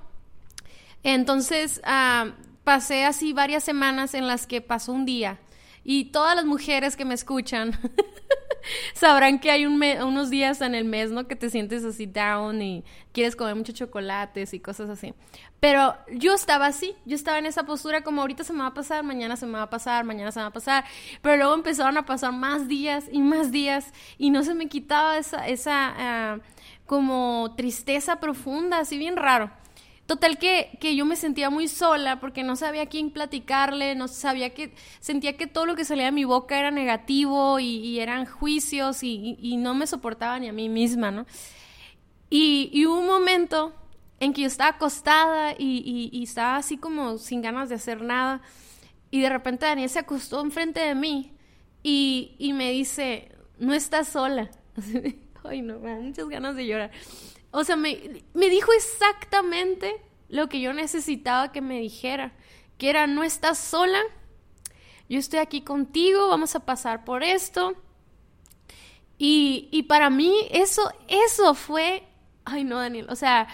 Entonces, 1.03 1.81
ah, 1.83 2.35
pasé 2.63 3.05
así 3.05 3.33
varias 3.33 3.65
semanas 3.65 4.15
en 4.15 4.29
las 4.29 4.47
que 4.47 4.61
pasó 4.61 4.93
un 4.93 5.05
día. 5.05 5.41
Y 5.83 6.13
todas 6.13 6.37
las 6.37 6.45
mujeres 6.45 6.95
que 6.95 7.05
me 7.05 7.15
escuchan 7.15 7.77
sabrán 8.95 9.39
que 9.39 9.51
hay 9.51 9.67
unos 9.67 10.31
días 10.31 10.61
en 10.61 10.75
el 10.75 10.85
mes, 10.85 11.11
¿no? 11.11 11.27
Que 11.27 11.37
te 11.37 11.51
sientes 11.51 11.85
así 11.85 12.07
down 12.07 12.61
y 12.63 12.85
quieres 13.13 13.37
comer 13.37 13.55
muchos 13.55 13.75
chocolates 13.75 14.55
y 14.55 14.61
cosas 14.61 14.91
así. 14.91 15.15
Pero 15.61 15.97
yo 16.13 16.35
estaba 16.35 16.67
así, 16.67 16.95
yo 17.05 17.17
estaba 17.17 17.39
en 17.39 17.47
esa 17.47 17.65
postura 17.65 18.03
como 18.03 18.21
ahorita 18.21 18.45
se 18.45 18.53
me 18.53 18.61
va 18.61 18.69
a 18.69 18.75
pasar, 18.75 19.03
mañana 19.03 19.37
se 19.37 19.47
me 19.47 19.55
va 19.55 19.63
a 19.63 19.71
pasar, 19.71 20.05
mañana 20.05 20.31
se 20.31 20.39
me 20.39 20.45
va 20.45 20.49
a 20.49 20.53
pasar. 20.53 20.85
Pero 21.21 21.37
luego 21.37 21.55
empezaron 21.55 21.97
a 21.97 22.07
pasar 22.07 22.33
más 22.33 22.69
días 22.69 23.07
y 23.11 23.21
más 23.21 23.51
días 23.51 23.93
y 24.19 24.31
no 24.31 24.45
se 24.45 24.55
me 24.55 24.69
quitaba 24.69 25.19
esa, 25.19 25.49
esa 25.49 25.95
ah, 25.97 26.39
como 26.87 27.55
tristeza 27.57 28.21
profunda, 28.21 28.79
así 28.79 28.99
bien 28.99 29.17
raro. 29.17 29.51
Total 30.09 30.39
que, 30.39 30.79
que, 30.81 30.97
yo 30.97 31.05
me 31.05 31.17
sentía 31.17 31.51
muy 31.51 31.69
sola 31.69 32.19
porque 32.19 32.43
no 32.43 32.57
sabía 32.57 32.85
a 32.85 32.87
quién 32.87 33.11
platicarle, 33.11 33.95
no 33.95 34.09
sabía 34.09 34.55
que, 34.55 34.73
sentía 35.01 35.37
que 35.37 35.47
todo 35.47 35.67
lo 35.67 35.77
que 35.77 35.85
salía 35.85 36.07
de 36.07 36.13
mi 36.13 36.25
boca 36.25 36.59
era 36.59 36.71
negativo 36.71 37.61
y, 37.61 38.01
eran 38.01 38.25
juicios 38.25 39.03
y, 39.03 39.57
no 39.59 39.75
me 39.75 39.87
soportaba 39.87 40.39
ni 40.39 40.49
a 40.49 40.53
mí 40.55 40.71
misma, 40.71 41.11
¿no? 41.11 41.27
Y, 42.31 42.87
hubo 42.87 43.01
un 43.01 43.07
momento 43.07 43.75
en 44.19 44.33
que 44.33 44.41
yo 44.41 44.47
estaba 44.47 44.71
acostada 44.71 45.55
y, 45.59 46.23
estaba 46.23 46.57
así 46.57 46.79
como 46.79 47.19
sin 47.19 47.43
ganas 47.43 47.69
de 47.69 47.75
hacer 47.75 48.01
nada 48.01 48.41
y 49.11 49.21
de 49.21 49.29
repente 49.29 49.67
Daniel 49.67 49.91
se 49.91 49.99
acostó 49.99 50.41
enfrente 50.41 50.81
de 50.81 50.95
mí 50.95 51.35
y, 51.83 52.51
me 52.55 52.71
dice, 52.73 53.31
no 53.59 53.75
estás 53.75 54.09
sola. 54.09 54.49
Ay, 55.45 55.61
no, 55.61 55.79
muchas 55.81 56.31
ganas 56.31 56.57
de 56.57 56.67
llorar. 56.67 56.93
O 57.51 57.65
sea, 57.65 57.77
me, 57.77 58.25
me 58.35 58.49
dijo 58.49 58.73
exactamente 58.73 60.03
lo 60.29 60.49
que 60.49 60.61
yo 60.61 60.73
necesitaba 60.73 61.53
que 61.53 61.61
me 61.61 61.81
dijera, 61.81 62.33
que 62.77 62.91
era, 62.91 63.07
no 63.07 63.25
estás 63.25 63.59
sola, 63.59 64.01
yo 65.09 65.19
estoy 65.19 65.39
aquí 65.39 65.63
contigo, 65.63 66.29
vamos 66.29 66.55
a 66.55 66.61
pasar 66.61 67.05
por 67.05 67.23
esto. 67.23 67.75
Y, 69.17 69.69
y 69.73 69.85
para 69.85 70.11
mí 70.11 70.33
eso, 70.51 70.93
eso 71.09 71.55
fue, 71.55 72.05
ay 72.45 72.65
no, 72.65 72.79
Daniel, 72.79 73.07
o 73.11 73.17
sea, 73.17 73.49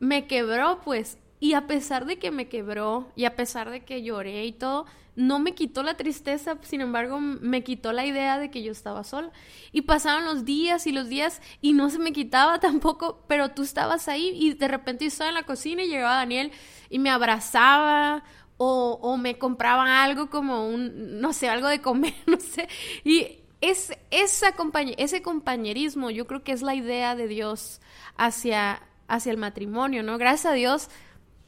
me 0.00 0.26
quebró 0.26 0.80
pues. 0.80 1.18
Y 1.42 1.54
a 1.54 1.66
pesar 1.66 2.06
de 2.06 2.20
que 2.20 2.30
me 2.30 2.46
quebró 2.46 3.10
y 3.16 3.24
a 3.24 3.34
pesar 3.34 3.68
de 3.68 3.84
que 3.84 4.04
lloré 4.04 4.44
y 4.44 4.52
todo, 4.52 4.86
no 5.16 5.40
me 5.40 5.56
quitó 5.56 5.82
la 5.82 5.96
tristeza, 5.96 6.56
sin 6.62 6.80
embargo, 6.80 7.18
me 7.18 7.64
quitó 7.64 7.92
la 7.92 8.06
idea 8.06 8.38
de 8.38 8.48
que 8.48 8.62
yo 8.62 8.70
estaba 8.70 9.02
sola. 9.02 9.32
Y 9.72 9.82
pasaban 9.82 10.24
los 10.24 10.44
días 10.44 10.86
y 10.86 10.92
los 10.92 11.08
días 11.08 11.42
y 11.60 11.72
no 11.72 11.90
se 11.90 11.98
me 11.98 12.12
quitaba 12.12 12.60
tampoco, 12.60 13.24
pero 13.26 13.50
tú 13.50 13.62
estabas 13.64 14.06
ahí 14.06 14.30
y 14.36 14.54
de 14.54 14.68
repente 14.68 15.04
yo 15.04 15.08
estaba 15.08 15.30
en 15.30 15.34
la 15.34 15.42
cocina 15.42 15.82
y 15.82 15.88
llegaba 15.88 16.14
Daniel 16.14 16.52
y 16.88 17.00
me 17.00 17.10
abrazaba 17.10 18.22
o, 18.56 19.16
me 19.16 19.36
compraba 19.36 20.04
algo 20.04 20.30
como 20.30 20.68
un, 20.68 21.20
no 21.20 21.32
sé, 21.32 21.48
algo 21.48 21.66
de 21.66 21.80
comer, 21.80 22.14
no 22.28 22.38
sé. 22.38 22.68
Y 23.02 23.40
es, 23.60 23.90
esa 24.12 24.54
ese 24.96 25.22
compañerismo 25.22 26.08
yo 26.10 26.28
creo 26.28 26.44
que 26.44 26.52
es 26.52 26.62
la 26.62 26.76
idea 26.76 27.16
de 27.16 27.26
Dios 27.26 27.80
hacia, 28.16 28.80
hacia 29.08 29.32
el 29.32 29.38
matrimonio, 29.38 30.04
¿no? 30.04 30.18
Gracias 30.18 30.52
a 30.52 30.54
Dios, 30.54 30.88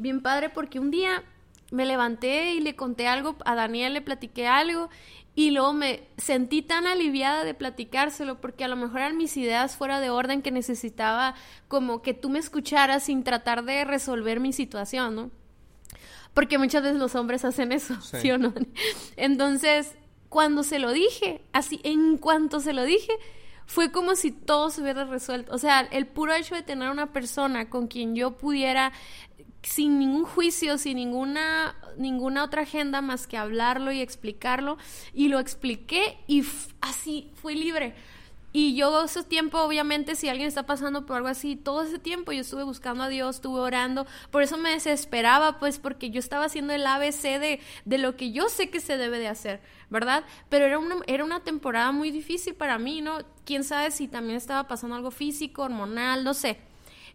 bien 0.05 0.21
padre, 0.21 0.51
porque 0.51 0.79
un 0.79 0.93
día 0.93 1.25
me 1.73 1.87
levanté 1.87 2.53
y 2.53 2.61
le 2.61 2.77
conté 2.77 3.09
algo, 3.09 3.35
a 3.45 3.57
Daniel 3.57 3.95
le 3.95 4.03
platiqué 4.03 4.47
algo 4.47 4.91
y 5.35 5.51
luego 5.51 5.73
me 5.73 6.07
sentí 6.17 6.63
tan 6.63 6.87
aliviada 6.87 7.43
de 7.43 7.55
platicárselo 7.55 8.41
porque 8.41 8.65
a 8.65 8.69
lo 8.69 8.77
mejor 8.77 9.01
eran 9.01 9.17
mis 9.17 9.37
ideas 9.37 9.77
fuera 9.77 9.99
de 9.99 10.11
orden 10.11 10.43
que 10.43 10.53
necesitaba 10.53 11.35
como 11.67 12.03
que 12.03 12.15
tú 12.15 12.31
me 12.31 12.39
escucharas 12.39 13.05
sin 13.05 13.25
tratar 13.25 13.65
de 13.65 13.85
resolver 13.85 14.39
mi 14.39 14.53
situación, 14.53 15.17
¿no? 15.17 15.31
Porque 16.35 16.59
muchas 16.59 16.83
veces 16.83 16.99
los 16.99 17.15
hombres 17.15 17.45
hacen 17.45 17.73
eso, 17.73 18.01
¿sí, 18.03 18.31
o 18.31 18.39
no? 18.39 18.55
Entonces, 19.17 19.97
cuando 20.29 20.63
se 20.63 20.79
lo 20.79 20.93
dije, 20.93 21.43
así, 21.53 21.81
en 21.83 22.19
cuanto 22.19 22.61
se 22.61 22.75
lo 22.75 22.85
dije, 22.85 23.13
fue 23.67 23.91
como 23.91 24.15
si 24.15 24.31
todo 24.31 24.71
se 24.71 24.83
hubiera 24.83 25.05
resuelto. 25.05 25.55
O 25.55 25.59
sea, 25.59 25.81
el 25.81 26.07
puro 26.07 26.35
hecho 26.35 26.55
de 26.55 26.63
tener 26.63 26.91
una 26.91 27.13
persona 27.13 27.71
con 27.71 27.89
quien 27.89 28.15
yo 28.15 28.33
pudiera 28.37 28.93
sin 29.65 29.99
ningún 29.99 30.25
juicio, 30.25 30.79
sin 30.79 30.97
ninguna, 30.97 31.75
ninguna 31.97 32.45
otra 32.45 32.63
agenda 32.63 33.01
más 33.01 33.27
que 33.27 33.37
hablarlo 33.37 33.93
y 33.93 34.01
explicarlo. 34.01 34.79
Y 35.13 35.29
lo 35.29 35.39
expliqué 35.39 36.19
y 36.27 36.45
así 36.81 37.31
fui 37.35 37.55
libre. 37.55 37.95
Y 38.57 38.77
yo 38.77 39.05
ese 39.05 39.25
tiempo, 39.25 39.59
obviamente, 39.59 40.15
si 40.15 40.29
alguien 40.29 40.47
está 40.47 40.65
pasando 40.65 41.07
por 41.07 41.17
algo 41.17 41.27
así, 41.27 41.57
todo 41.57 41.83
ese 41.83 41.99
tiempo 41.99 42.31
yo 42.31 42.43
estuve 42.43 42.63
buscando 42.63 43.03
a 43.03 43.09
Dios, 43.09 43.37
estuve 43.37 43.59
orando. 43.59 44.07
Por 44.31 44.45
eso 44.45 44.57
me 44.57 44.71
desesperaba, 44.71 45.59
pues, 45.59 45.81
porque 45.81 46.11
yo 46.11 46.21
estaba 46.21 46.45
haciendo 46.45 46.73
el 46.73 46.87
ABC 46.87 47.41
de, 47.41 47.61
de 47.85 47.99
lo 47.99 48.17
que 48.17 48.31
yo 48.31 48.49
sé 48.49 48.71
que 48.71 48.79
se 48.79 48.97
debe 48.97 49.19
de 49.19 49.27
hacer, 49.27 49.61
¿verdad? 49.91 50.23
Pero 50.51 50.67
era 50.67 50.79
una, 50.79 50.99
era 51.09 51.25
una 51.25 51.41
temporada 51.41 51.91
muy 51.91 52.13
difícil 52.13 52.55
para 52.55 52.79
mí, 52.79 53.01
¿no? 53.01 53.19
Quién 53.45 53.65
sabe 53.65 53.91
si 53.91 54.07
también 54.07 54.37
estaba 54.37 54.69
pasando 54.69 54.95
algo 54.95 55.11
físico, 55.11 55.63
hormonal, 55.63 56.23
no 56.23 56.33
sé 56.33 56.61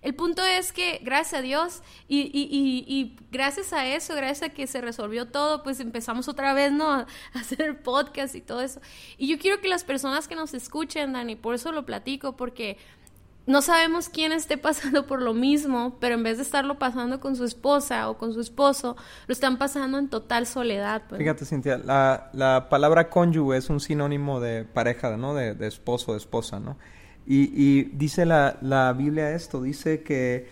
el 0.01 0.15
punto 0.15 0.41
es 0.43 0.71
que, 0.71 1.01
gracias 1.03 1.39
a 1.39 1.41
Dios, 1.41 1.81
y, 2.07 3.17
gracias 3.31 3.73
a 3.73 3.85
eso, 3.85 4.15
gracias 4.15 4.49
a 4.49 4.53
que 4.53 4.65
se 4.65 4.79
resolvió 4.79 5.27
todo, 5.27 5.61
pues 5.61 5.79
empezamos 5.79 6.29
otra 6.29 6.53
vez, 6.53 6.71
¿no? 6.71 6.89
A 6.89 7.05
hacer 7.33 7.81
podcast 7.81 8.35
y 8.35 8.41
todo 8.41 8.61
eso. 8.61 8.79
Y 9.17 9.27
yo 9.27 9.37
quiero 9.37 9.59
que 9.59 9.67
las 9.67 9.83
personas 9.83 10.27
que 10.27 10.35
nos 10.35 10.53
escuchen, 10.53 11.13
Dani, 11.13 11.35
por 11.35 11.53
eso 11.53 11.71
lo 11.71 11.85
platico, 11.85 12.37
porque 12.37 12.77
no 13.45 13.61
sabemos 13.61 14.07
quién 14.09 14.31
esté 14.31 14.57
pasando 14.57 15.05
por 15.05 15.21
lo 15.21 15.33
mismo, 15.33 15.97
pero 15.99 16.15
en 16.15 16.23
vez 16.23 16.37
de 16.37 16.43
estarlo 16.43 16.79
pasando 16.79 17.19
con 17.19 17.35
su 17.35 17.43
esposa 17.43 18.09
o 18.09 18.17
con 18.17 18.33
su 18.33 18.39
esposo, 18.39 18.95
lo 19.27 19.33
están 19.33 19.57
pasando 19.57 19.97
en 19.97 20.07
total 20.07 20.45
soledad. 20.45 21.03
Pues. 21.09 21.19
Fíjate, 21.19 21.45
Cintia, 21.45 21.77
la, 21.77 22.29
la 22.33 22.69
palabra 22.69 23.09
cónyuge 23.09 23.57
es 23.57 23.69
un 23.69 23.79
sinónimo 23.79 24.39
de 24.39 24.63
pareja, 24.63 25.17
¿no? 25.17 25.33
De, 25.33 25.55
de 25.55 25.67
esposo, 25.67 26.13
de 26.13 26.19
esposa, 26.19 26.59
¿no? 26.59 26.77
Y, 27.31 27.83
dice 27.95 28.25
la, 28.25 28.57
la, 28.59 28.91
Biblia 28.93 29.35
esto, 29.35 29.61
dice 29.61 30.01
que 30.01 30.47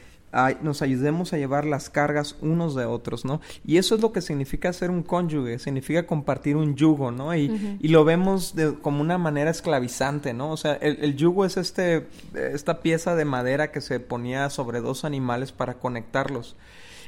nos 0.62 0.84
ayudemos 0.84 1.34
a 1.34 1.38
llevar 1.38 1.66
las 1.66 1.90
cargas 1.90 2.36
unos 2.42 2.76
de 2.76 2.86
otros, 2.86 3.26
¿no? 3.26 3.42
Y 3.66 3.78
eso 3.78 3.96
es 3.96 4.02
lo 4.02 4.12
que 4.12 4.22
significa 4.22 4.72
ser 4.74 4.92
un 4.92 5.02
cónyuge, 5.02 5.58
significa 5.58 6.06
compartir 6.06 6.56
un 6.56 6.76
yugo, 6.76 7.10
¿no? 7.10 7.36
Y, 7.36 7.80
y 7.82 7.88
lo 7.88 8.06
vemos 8.06 8.56
de, 8.56 8.76
como 8.76 9.02
una 9.02 9.18
manera 9.18 9.50
esclavizante, 9.50 10.34
¿no? 10.34 10.52
O 10.52 10.58
sea, 10.58 10.74
el, 10.74 11.00
el, 11.02 11.16
yugo 11.16 11.46
es 11.46 11.58
este, 11.58 12.06
esta 12.36 12.82
pieza 12.82 13.16
de 13.16 13.26
madera 13.26 13.72
que 13.72 13.82
se 13.82 14.00
ponía 14.00 14.52
sobre 14.52 14.80
dos 14.80 15.04
animales 15.04 15.52
para 15.52 15.80
conectarlos. 15.80 16.56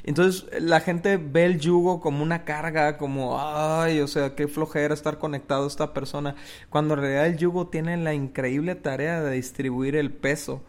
Entonces 0.09 0.47
la 0.59 0.79
gente 0.79 1.17
ve 1.17 1.45
el 1.45 1.59
yugo 1.59 2.01
como 2.01 2.23
una 2.23 2.43
carga, 2.43 2.97
como, 2.97 3.39
ay, 3.39 4.01
o 4.01 4.07
sea, 4.07 4.33
qué 4.33 4.47
flojera 4.47 4.91
estar 4.91 5.19
conectado 5.19 5.65
a 5.65 5.67
esta 5.67 5.93
persona, 5.93 6.33
cuando 6.71 6.95
en 6.95 7.01
realidad 7.01 7.27
el 7.27 7.37
yugo 7.37 7.67
tiene 7.67 7.95
la 7.95 8.15
increíble 8.15 8.73
tarea 8.73 9.21
de 9.21 9.35
distribuir 9.35 9.95
el 9.95 10.11
peso 10.11 10.63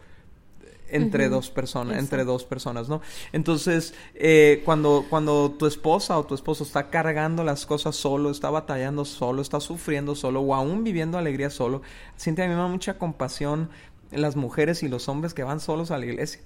entre 0.89 1.27
dos 1.27 1.49
personas, 1.49 1.97
entre 1.97 2.23
dos 2.23 2.43
personas, 2.43 2.87
¿no? 2.87 3.01
Entonces, 3.33 3.95
eh, 4.13 4.61
cuando, 4.63 5.07
cuando 5.09 5.49
tu 5.49 5.65
esposa 5.65 6.19
o 6.19 6.23
tu 6.23 6.35
esposo 6.35 6.63
está 6.63 6.91
cargando 6.91 7.43
las 7.43 7.65
cosas 7.65 7.95
solo, 7.95 8.29
está 8.29 8.51
batallando 8.51 9.05
solo, 9.05 9.41
está 9.41 9.59
sufriendo 9.59 10.13
solo 10.13 10.41
o 10.41 10.53
aún 10.53 10.83
viviendo 10.83 11.17
alegría 11.17 11.49
solo, 11.49 11.81
siente 12.15 12.43
a 12.43 12.47
mí 12.47 12.53
mucha 12.69 12.99
compasión 12.99 13.71
las 14.11 14.35
mujeres 14.35 14.83
y 14.83 14.87
los 14.87 15.09
hombres 15.09 15.33
que 15.33 15.43
van 15.43 15.59
solos 15.59 15.89
a 15.89 15.97
la 15.97 16.05
iglesia 16.05 16.41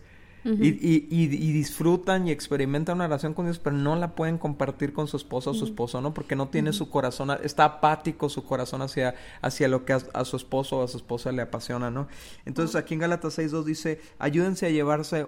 y, 0.45 1.07
y, 1.09 1.27
disfrutan 1.53 2.27
y 2.27 2.31
experimentan 2.31 2.97
una 2.97 3.07
relación 3.07 3.33
con 3.33 3.45
Dios, 3.45 3.57
pero 3.57 3.75
no 3.75 3.95
la 3.95 4.13
pueden 4.13 4.37
compartir 4.37 4.93
con 4.93 5.07
su 5.07 5.17
esposo 5.17 5.51
o 5.51 5.53
su 5.55 5.65
esposo, 5.65 6.01
¿no? 6.01 6.13
Porque 6.13 6.35
no 6.35 6.49
tiene 6.49 6.71
su 6.71 6.89
corazón, 6.89 7.31
está 7.43 7.65
apático 7.65 8.29
su 8.29 8.45
corazón 8.45 8.83
hacia, 8.83 9.15
hacia 9.41 9.67
lo 9.67 9.85
que 9.85 9.93
a, 9.93 10.25
su 10.25 10.37
esposo 10.37 10.77
o 10.77 10.83
a 10.83 10.87
su 10.87 10.97
esposa 10.97 11.31
le 11.31 11.41
apasiona, 11.41 11.89
¿no? 11.89 12.07
Entonces 12.45 12.75
aquí 12.75 12.93
en 12.93 12.99
Gálatas 12.99 13.39
6.2 13.39 13.63
dice, 13.63 14.01
ayúdense 14.19 14.67
a 14.67 14.69
llevarse 14.69 15.25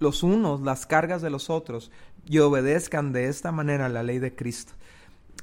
los 0.00 0.24
unos 0.24 0.60
las 0.60 0.84
cargas 0.84 1.22
de 1.22 1.30
los 1.30 1.48
otros 1.48 1.92
y 2.26 2.38
obedezcan 2.38 3.12
de 3.12 3.28
esta 3.28 3.52
manera 3.52 3.88
la 3.88 4.02
ley 4.02 4.18
de 4.18 4.34
Cristo. 4.34 4.72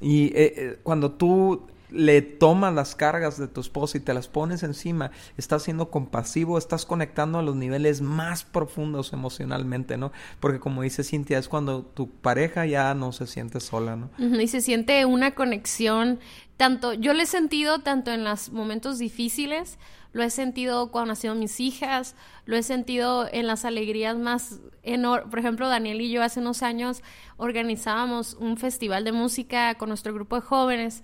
Y 0.01 0.25
eh, 0.25 0.53
eh, 0.57 0.79
cuando 0.83 1.11
tú 1.11 1.67
le 1.93 2.21
tomas 2.21 2.73
las 2.73 2.95
cargas 2.95 3.37
de 3.37 3.47
tu 3.47 3.61
esposa 3.61 3.97
y 3.97 4.01
te 4.01 4.13
las 4.13 4.27
pones 4.27 4.63
encima, 4.63 5.11
estás 5.37 5.63
siendo 5.63 5.89
compasivo, 5.91 6.57
estás 6.57 6.85
conectando 6.85 7.37
a 7.39 7.43
los 7.43 7.55
niveles 7.55 8.01
más 8.01 8.43
profundos 8.43 9.13
emocionalmente, 9.13 9.97
¿no? 9.97 10.11
Porque 10.39 10.59
como 10.59 10.81
dice 10.81 11.03
Cintia, 11.03 11.37
es 11.37 11.47
cuando 11.47 11.83
tu 11.83 12.09
pareja 12.09 12.65
ya 12.65 12.93
no 12.95 13.11
se 13.11 13.27
siente 13.27 13.59
sola, 13.59 13.95
¿no? 13.95 14.09
Y 14.17 14.47
se 14.47 14.61
siente 14.61 15.05
una 15.05 15.31
conexión, 15.31 16.19
tanto, 16.57 16.93
yo 16.93 17.13
lo 17.13 17.21
he 17.21 17.27
sentido 17.27 17.79
tanto 17.79 18.11
en 18.11 18.23
los 18.23 18.51
momentos 18.51 18.97
difíciles, 18.97 19.77
lo 20.13 20.23
he 20.23 20.29
sentido 20.29 20.91
cuando 20.91 21.09
nacieron 21.09 21.39
mis 21.39 21.59
hijas, 21.59 22.15
lo 22.45 22.55
he 22.55 22.63
sentido 22.63 23.27
en 23.31 23.47
las 23.47 23.65
alegrías 23.65 24.15
más 24.15 24.59
enormes. 24.83 25.29
Por 25.29 25.39
ejemplo, 25.39 25.67
Daniel 25.69 26.01
y 26.01 26.11
yo 26.11 26.21
hace 26.21 26.39
unos 26.39 26.61
años 26.61 27.01
organizábamos 27.37 28.35
un 28.35 28.57
festival 28.57 29.03
de 29.03 29.11
música 29.11 29.75
con 29.75 29.89
nuestro 29.89 30.13
grupo 30.13 30.35
de 30.35 30.41
jóvenes 30.41 31.03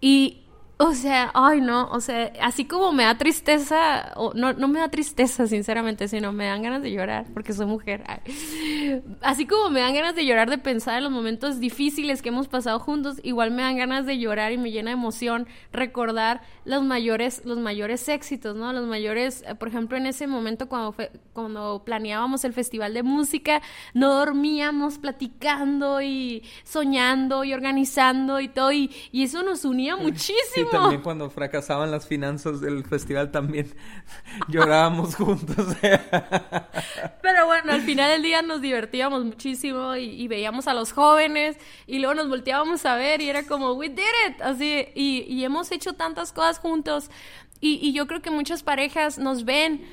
y 0.00 0.38
o 0.82 0.94
sea, 0.94 1.30
ay 1.34 1.60
no, 1.60 1.90
o 1.90 2.00
sea, 2.00 2.32
así 2.40 2.64
como 2.64 2.90
me 2.90 3.02
da 3.02 3.18
tristeza, 3.18 4.12
o 4.16 4.32
no, 4.32 4.54
no 4.54 4.66
me 4.66 4.80
da 4.80 4.88
tristeza 4.88 5.46
sinceramente, 5.46 6.08
sino 6.08 6.32
me 6.32 6.46
dan 6.46 6.62
ganas 6.62 6.82
de 6.82 6.90
llorar 6.90 7.26
porque 7.34 7.52
soy 7.52 7.66
mujer. 7.66 8.02
Así 9.20 9.46
como 9.46 9.68
me 9.68 9.80
dan 9.80 9.92
ganas 9.92 10.14
de 10.14 10.24
llorar 10.24 10.48
de 10.48 10.56
pensar 10.56 10.96
en 10.96 11.04
los 11.04 11.12
momentos 11.12 11.60
difíciles 11.60 12.22
que 12.22 12.30
hemos 12.30 12.48
pasado 12.48 12.78
juntos, 12.78 13.18
igual 13.22 13.50
me 13.50 13.60
dan 13.60 13.76
ganas 13.76 14.06
de 14.06 14.18
llorar 14.18 14.52
y 14.52 14.56
me 14.58 14.70
llena 14.70 14.92
de 14.92 14.94
emoción 14.94 15.48
recordar 15.70 16.40
los 16.64 16.82
mayores, 16.82 17.42
los 17.44 17.58
mayores 17.58 18.08
éxitos, 18.08 18.56
¿no? 18.56 18.72
Los 18.72 18.86
mayores, 18.86 19.44
eh, 19.46 19.54
por 19.54 19.68
ejemplo, 19.68 19.98
en 19.98 20.06
ese 20.06 20.26
momento 20.26 20.66
cuando, 20.66 20.92
fue, 20.92 21.12
cuando 21.34 21.82
planeábamos 21.84 22.44
el 22.44 22.54
festival 22.54 22.94
de 22.94 23.02
música, 23.02 23.60
no 23.92 24.14
dormíamos 24.14 24.96
platicando 24.96 26.00
y 26.00 26.42
soñando 26.64 27.44
y 27.44 27.52
organizando 27.52 28.40
y 28.40 28.48
todo, 28.48 28.72
y, 28.72 28.90
y 29.12 29.24
eso 29.24 29.42
nos 29.42 29.66
unía 29.66 29.96
muchísimo 29.96 30.69
también 30.70 31.02
cuando 31.02 31.30
fracasaban 31.30 31.90
las 31.90 32.06
finanzas 32.06 32.60
del 32.60 32.84
festival 32.84 33.30
también 33.30 33.74
llorábamos 34.48 35.16
juntos. 35.16 35.76
Pero 37.22 37.46
bueno, 37.46 37.72
al 37.72 37.82
final 37.82 38.10
del 38.10 38.22
día 38.22 38.42
nos 38.42 38.60
divertíamos 38.60 39.24
muchísimo 39.24 39.96
y, 39.96 40.28
veíamos 40.28 40.68
a 40.68 40.74
los 40.74 40.92
jóvenes 40.92 41.56
y 41.86 41.98
luego 41.98 42.14
nos 42.14 42.28
volteábamos 42.28 42.86
a 42.86 42.94
ver 42.94 43.20
y 43.20 43.28
era 43.28 43.44
como, 43.44 43.72
we 43.72 43.88
did 43.88 44.02
it, 44.28 44.40
así, 44.42 44.86
y, 44.94 45.44
hemos 45.44 45.72
hecho 45.72 45.94
tantas 45.94 46.32
cosas 46.32 46.58
juntos. 46.58 47.10
Y, 47.60 47.78
y 47.86 47.92
yo 47.92 48.06
creo 48.06 48.22
que 48.22 48.30
muchas 48.30 48.62
parejas 48.62 49.18
nos 49.18 49.44
ven 49.44 49.84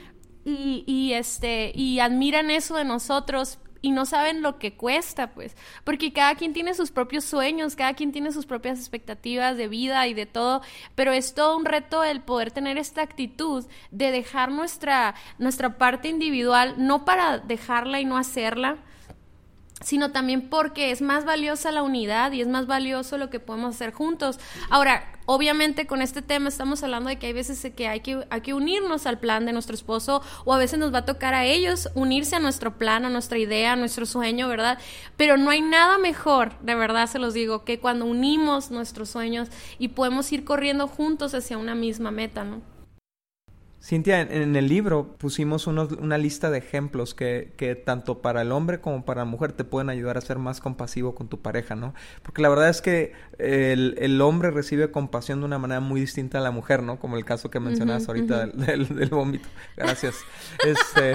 y, 0.45 0.83
y, 0.87 1.13
este 1.13 1.73
y 1.75 1.99
admiran 1.99 2.49
eso 2.49 2.75
de 2.77 2.85
nosotros 2.85 3.59
y 3.81 3.91
no 3.91 4.05
saben 4.05 4.41
lo 4.41 4.59
que 4.59 4.75
cuesta, 4.75 5.33
pues, 5.33 5.55
porque 5.83 6.13
cada 6.13 6.35
quien 6.35 6.53
tiene 6.53 6.73
sus 6.73 6.91
propios 6.91 7.23
sueños, 7.23 7.75
cada 7.75 7.93
quien 7.93 8.11
tiene 8.11 8.31
sus 8.31 8.45
propias 8.45 8.79
expectativas 8.79 9.57
de 9.57 9.67
vida 9.67 10.07
y 10.07 10.13
de 10.13 10.25
todo, 10.25 10.61
pero 10.95 11.11
es 11.11 11.33
todo 11.33 11.57
un 11.57 11.65
reto 11.65 12.03
el 12.03 12.21
poder 12.21 12.51
tener 12.51 12.77
esta 12.77 13.01
actitud 13.01 13.65
de 13.91 14.11
dejar 14.11 14.51
nuestra 14.51 15.15
nuestra 15.37 15.77
parte 15.77 16.07
individual 16.09 16.75
no 16.77 17.05
para 17.05 17.39
dejarla 17.39 17.99
y 17.99 18.05
no 18.05 18.17
hacerla, 18.17 18.77
sino 19.83 20.11
también 20.11 20.49
porque 20.49 20.91
es 20.91 21.01
más 21.01 21.25
valiosa 21.25 21.71
la 21.71 21.83
unidad 21.83 22.31
y 22.31 22.41
es 22.41 22.47
más 22.47 22.67
valioso 22.67 23.17
lo 23.17 23.29
que 23.29 23.39
podemos 23.39 23.75
hacer 23.75 23.93
juntos. 23.93 24.39
Ahora, 24.69 25.03
obviamente 25.25 25.85
con 25.85 26.01
este 26.01 26.21
tema 26.21 26.49
estamos 26.49 26.81
hablando 26.83 27.09
de 27.09 27.19
que 27.19 27.27
hay 27.27 27.33
veces 27.33 27.71
que 27.75 27.87
hay 27.87 27.99
que, 27.99 28.53
unirnos 28.53 29.05
al 29.05 29.19
plan 29.19 29.45
de 29.45 29.53
nuestro 29.53 29.75
esposo 29.75 30.21
o 30.45 30.53
a 30.53 30.57
veces 30.57 30.79
nos 30.79 30.93
va 30.93 30.99
a 30.99 31.05
tocar 31.05 31.33
a 31.33 31.45
ellos 31.45 31.89
unirse 31.95 32.35
a 32.35 32.39
nuestro 32.39 32.77
plan, 32.77 33.05
a 33.05 33.09
nuestra 33.09 33.37
idea, 33.37 33.73
a 33.73 33.75
nuestro 33.75 34.05
sueño, 34.05 34.47
¿verdad? 34.47 34.79
Pero 35.15 35.37
no 35.37 35.49
hay 35.51 35.61
nada 35.61 35.97
mejor, 35.97 36.57
de 36.61 36.75
verdad 36.75 37.07
se 37.07 37.19
los 37.19 37.33
digo, 37.33 37.63
que 37.65 37.79
cuando 37.79 38.05
unimos 38.05 38.71
nuestros 38.71 39.09
sueños 39.09 39.49
y 39.77 39.89
podemos 39.89 40.31
ir 40.31 40.43
corriendo 40.43 40.87
juntos 40.87 41.33
hacia 41.33 41.57
una 41.57 41.75
misma 41.75 42.09
meta, 42.11 42.43
¿no? 42.43 42.76
Cintia, 43.79 44.21
en, 44.21 44.55
el 44.55 44.67
libro 44.67 45.15
pusimos 45.17 45.67
una 45.67 46.17
lista 46.17 46.49
de 46.49 46.57
ejemplos 46.57 47.13
que, 47.13 47.53
que, 47.57 47.75
tanto 47.75 48.21
para 48.21 48.41
el 48.41 48.51
hombre 48.51 48.81
como 48.81 49.05
para 49.05 49.21
la 49.21 49.25
mujer 49.25 49.51
te 49.51 49.63
pueden 49.63 49.89
ayudar 49.89 50.17
a 50.17 50.21
ser 50.21 50.39
más 50.39 50.61
compasivo 50.61 51.13
con 51.13 51.27
tu 51.27 51.39
pareja, 51.41 51.75
¿no? 51.75 51.93
Porque 52.23 52.41
la 52.41 52.49
verdad 52.49 52.69
es 52.69 52.81
que 52.81 53.13
el, 53.37 53.95
el 53.99 54.19
hombre 54.21 54.49
recibe 54.49 54.89
compasión 54.89 55.39
de 55.41 55.45
una 55.45 55.59
manera 55.59 55.79
muy 55.79 56.01
distinta 56.01 56.39
a 56.39 56.41
la 56.41 56.49
mujer, 56.49 56.81
¿no? 56.81 56.99
Como 56.99 57.17
el 57.17 57.25
caso 57.25 57.51
que 57.51 57.59
mencionabas 57.59 58.07
ahorita 58.07 58.47
del, 58.47 58.87
del, 58.87 59.09
vómito. 59.09 59.47
Gracias. 59.75 60.15
Este, 60.65 61.13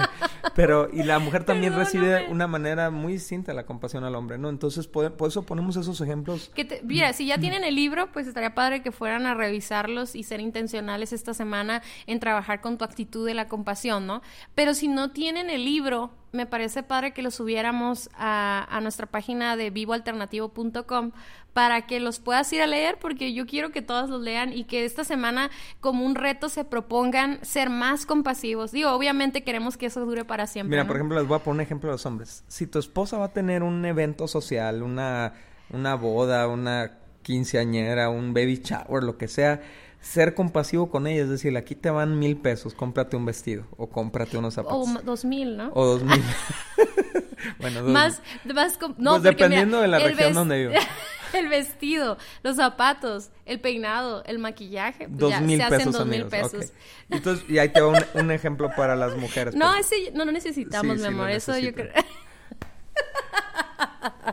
pero, 0.55 0.89
y 0.91 1.03
la 1.03 1.19
mujer 1.19 1.43
también 1.43 1.75
recibe 1.75 2.27
una 2.29 2.47
manera 2.47 2.91
muy 2.91 3.13
distinta 3.13 3.53
la 3.53 3.65
compasión 3.65 4.05
al 4.05 4.15
hombre, 4.15 4.37
¿no? 4.37 4.49
Entonces, 4.49 4.87
por, 4.87 5.13
eso 5.27 5.43
ponemos 5.43 5.75
esos 5.75 5.99
ejemplos. 5.99 6.49
Que 6.55 6.81
mira, 6.85 7.11
si 7.11 7.27
ya 7.27 7.37
tienen 7.37 7.65
el 7.65 7.75
libro, 7.75 8.11
pues 8.13 8.25
estaría 8.27 8.55
padre 8.55 8.81
que 8.81 8.93
fueran 8.93 9.25
a 9.25 9.33
revisarlos 9.33 10.15
y 10.15 10.23
ser 10.23 10.39
intencionales 10.39 11.11
esta 11.11 11.33
semana 11.33 11.81
en 12.07 12.19
trabajar 12.19 12.52
con 12.61 12.77
tu 12.77 12.85
actitud 12.85 13.25
de 13.25 13.33
la 13.33 13.47
compasión, 13.47 14.07
¿no? 14.07 14.21
Pero 14.55 14.73
si 14.73 14.87
no 14.87 15.11
tienen 15.11 15.49
el 15.49 15.65
libro, 15.65 16.11
me 16.31 16.45
parece 16.45 16.83
padre 16.83 17.13
que 17.13 17.21
lo 17.21 17.31
subiéramos 17.31 18.09
a, 18.15 18.67
a 18.69 18.81
nuestra 18.81 19.05
página 19.05 19.55
de 19.55 19.69
vivoalternativo.com 19.69 21.11
para 21.53 21.85
que 21.85 21.99
los 21.99 22.19
puedas 22.19 22.51
ir 22.51 22.61
a 22.61 22.67
leer, 22.67 22.97
porque 22.99 23.33
yo 23.33 23.45
quiero 23.45 23.71
que 23.71 23.81
todos 23.81 24.09
los 24.09 24.21
lean 24.21 24.51
y 24.51 24.63
que 24.63 24.85
esta 24.85 25.03
semana 25.03 25.51
como 25.79 26.05
un 26.05 26.15
reto 26.15 26.49
se 26.49 26.65
propongan 26.65 27.39
ser 27.43 27.69
más 27.69 28.05
compasivos. 28.05 28.71
Digo, 28.71 28.91
obviamente 28.91 29.43
queremos 29.43 29.77
que 29.77 29.85
eso 29.85 30.03
dure 30.05 30.25
para 30.25 30.47
siempre. 30.47 30.75
Mira, 30.75 30.87
por 30.87 30.95
ejemplo, 30.95 31.17
les 31.17 31.27
voy 31.27 31.37
a 31.37 31.43
poner 31.43 31.57
un 31.57 31.61
ejemplo 31.61 31.89
de 31.89 31.93
los 31.93 32.05
hombres. 32.05 32.43
Si 32.47 32.67
tu 32.67 32.79
esposa 32.79 33.17
va 33.19 33.25
a 33.25 33.33
tener 33.33 33.61
un 33.61 33.85
evento 33.85 34.27
social, 34.27 34.81
una, 34.81 35.33
una 35.69 35.95
boda, 35.95 36.47
una 36.47 36.97
quinceañera, 37.21 38.09
un 38.09 38.33
baby 38.33 38.61
shower, 38.63 39.03
lo 39.03 39.17
que 39.17 39.27
sea, 39.27 39.61
ser 40.03 40.35
compasivo 40.35 40.89
con 40.89 41.07
ella, 41.07 41.23
es 41.23 41.29
decir, 41.29 41.55
aquí 41.55 41.75
te 41.75 41.89
van 41.89 42.19
mil 42.19 42.35
pesos, 42.35 42.73
cómprate 42.73 43.15
un 43.15 43.25
vestido 43.25 43.65
o 43.77 43.89
cómprate 43.89 44.37
unos 44.37 44.53
zapatos. 44.53 44.89
O 44.89 45.01
dos 45.01 45.23
mil, 45.23 45.55
¿no? 45.55 45.71
O 45.73 45.85
dos 45.85 46.03
mil. 46.03 46.21
bueno, 47.59 47.81
dos 47.83 47.91
más, 47.91 48.21
más 48.53 48.77
no, 48.97 49.11
pues 49.11 49.23
dependiendo 49.23 49.79
de 49.79 49.87
la 49.87 49.99
región 49.99 50.33
donde 50.33 50.67
vivo. 50.67 50.73
el 51.33 51.47
vestido, 51.47 52.17
los 52.43 52.57
zapatos, 52.57 53.29
el 53.45 53.61
peinado, 53.61 54.23
el 54.25 54.39
maquillaje. 54.39 55.07
Pues 55.07 55.19
dos 55.19 55.39
mil 55.39 55.57
se 55.57 55.69
pesos, 55.69 55.79
hacen 55.79 55.91
dos 55.93 56.05
mil 56.05 56.25
pesos. 56.25 56.73
Entonces, 57.09 57.49
y 57.49 57.57
ahí 57.57 57.69
te 57.69 57.79
va 57.79 57.93
un, 58.13 58.31
ejemplo 58.31 58.69
para 58.75 58.97
las 58.97 59.15
mujeres. 59.15 59.55
No, 59.63 59.73
ese 59.73 60.11
no, 60.13 60.25
no 60.25 60.33
necesitamos, 60.33 60.97
mi 60.97 61.07
amor. 61.07 61.29
Eso 61.29 61.57
yo 61.57 61.73
creo. 61.73 61.93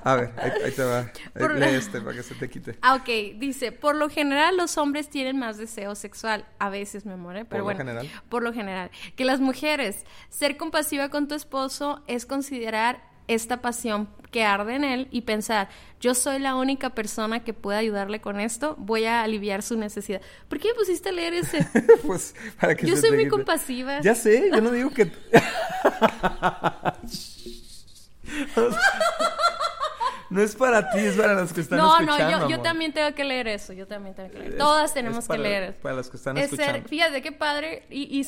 A 0.05 0.17
ver, 0.17 0.33
ahí, 0.39 0.73
te 0.73 0.83
va. 0.83 1.11
Lee 1.35 1.77
este 1.77 2.01
para 2.01 2.17
que 2.17 2.23
se 2.23 2.35
te 2.35 2.49
quite. 2.49 2.77
Ah, 2.83 2.95
ok. 2.95 3.39
Dice, 3.39 3.73
por 3.73 3.97
lo 3.97 4.09
general 4.09 4.57
los 4.57 4.79
hombres 4.79 5.09
tienen 5.09 5.39
más 5.39 5.59
deseo 5.59 5.95
sexual. 5.95 6.47
A 6.59 6.71
veces, 6.71 7.07
me 7.07 7.13
amor, 7.15 7.35
pero 7.49 7.49
por 7.49 7.63
bueno. 7.63 7.79
Lo 7.79 7.85
general. 7.85 8.11
Por 8.29 8.43
lo 8.43 8.53
general. 8.53 8.91
Que 9.17 9.25
las 9.25 9.41
mujeres, 9.41 10.05
ser 10.29 10.57
compasiva 10.57 11.09
con 11.09 11.29
tu 11.29 11.35
esposo 11.35 12.03
es 12.07 12.27
considerar 12.27 13.09
esta 13.29 13.63
pasión 13.63 14.09
que 14.33 14.45
arde 14.45 14.75
en 14.75 14.85
él 14.85 15.09
y 15.11 15.23
pensar, 15.23 15.69
yo 16.01 16.15
soy 16.15 16.39
la 16.41 16.57
única 16.57 16.91
persona 16.91 17.45
que 17.45 17.53
puede 17.53 17.79
ayudarle 17.79 18.21
con 18.21 18.41
esto, 18.41 18.75
voy 18.79 19.05
a 19.05 19.23
aliviar 19.23 19.63
su 19.63 19.77
necesidad. 19.77 20.21
¿Por 20.49 20.59
qué 20.59 20.69
me 20.69 20.75
pusiste 20.75 21.11
a 21.11 21.13
leer 21.13 21.35
ese? 21.35 21.67
pues 22.07 22.35
para 22.61 22.75
que 22.75 22.87
Yo 22.87 22.97
soy 22.97 23.13
muy 23.13 23.29
compasiva. 23.29 24.01
Ya 24.01 24.15
sé, 24.15 24.51
yo 24.53 24.61
no 24.61 24.71
digo 24.73 24.91
que... 24.91 25.13
No 30.31 30.41
es 30.41 30.55
para 30.55 30.91
ti, 30.91 30.99
es 30.99 31.17
para 31.17 31.35
los 31.35 31.53
que 31.53 31.61
están 31.61 31.81
escuchando. 31.81 32.17
No, 32.17 32.19
no, 32.19 32.41
yo, 32.41 32.49
yo, 32.49 32.61
también 32.61 32.93
tengo 32.93 33.13
que 33.15 33.25
leer 33.25 33.49
eso. 33.49 33.73
Yo 33.73 33.87
también 33.87 34.15
tengo 34.15 34.31
que 34.31 34.39
leer. 34.39 34.57
Todas 34.57 34.95
tenemos 34.95 35.27
que 35.27 35.37
leer 35.37 35.63
eso. 35.65 35.79
Para 35.83 35.97
los 35.97 36.09
que 36.09 36.17
están 36.17 36.39
escuchando. 36.39 36.89
fíjate 36.89 37.21
qué 37.21 37.33
padre. 37.33 37.85
Y, 37.91 38.25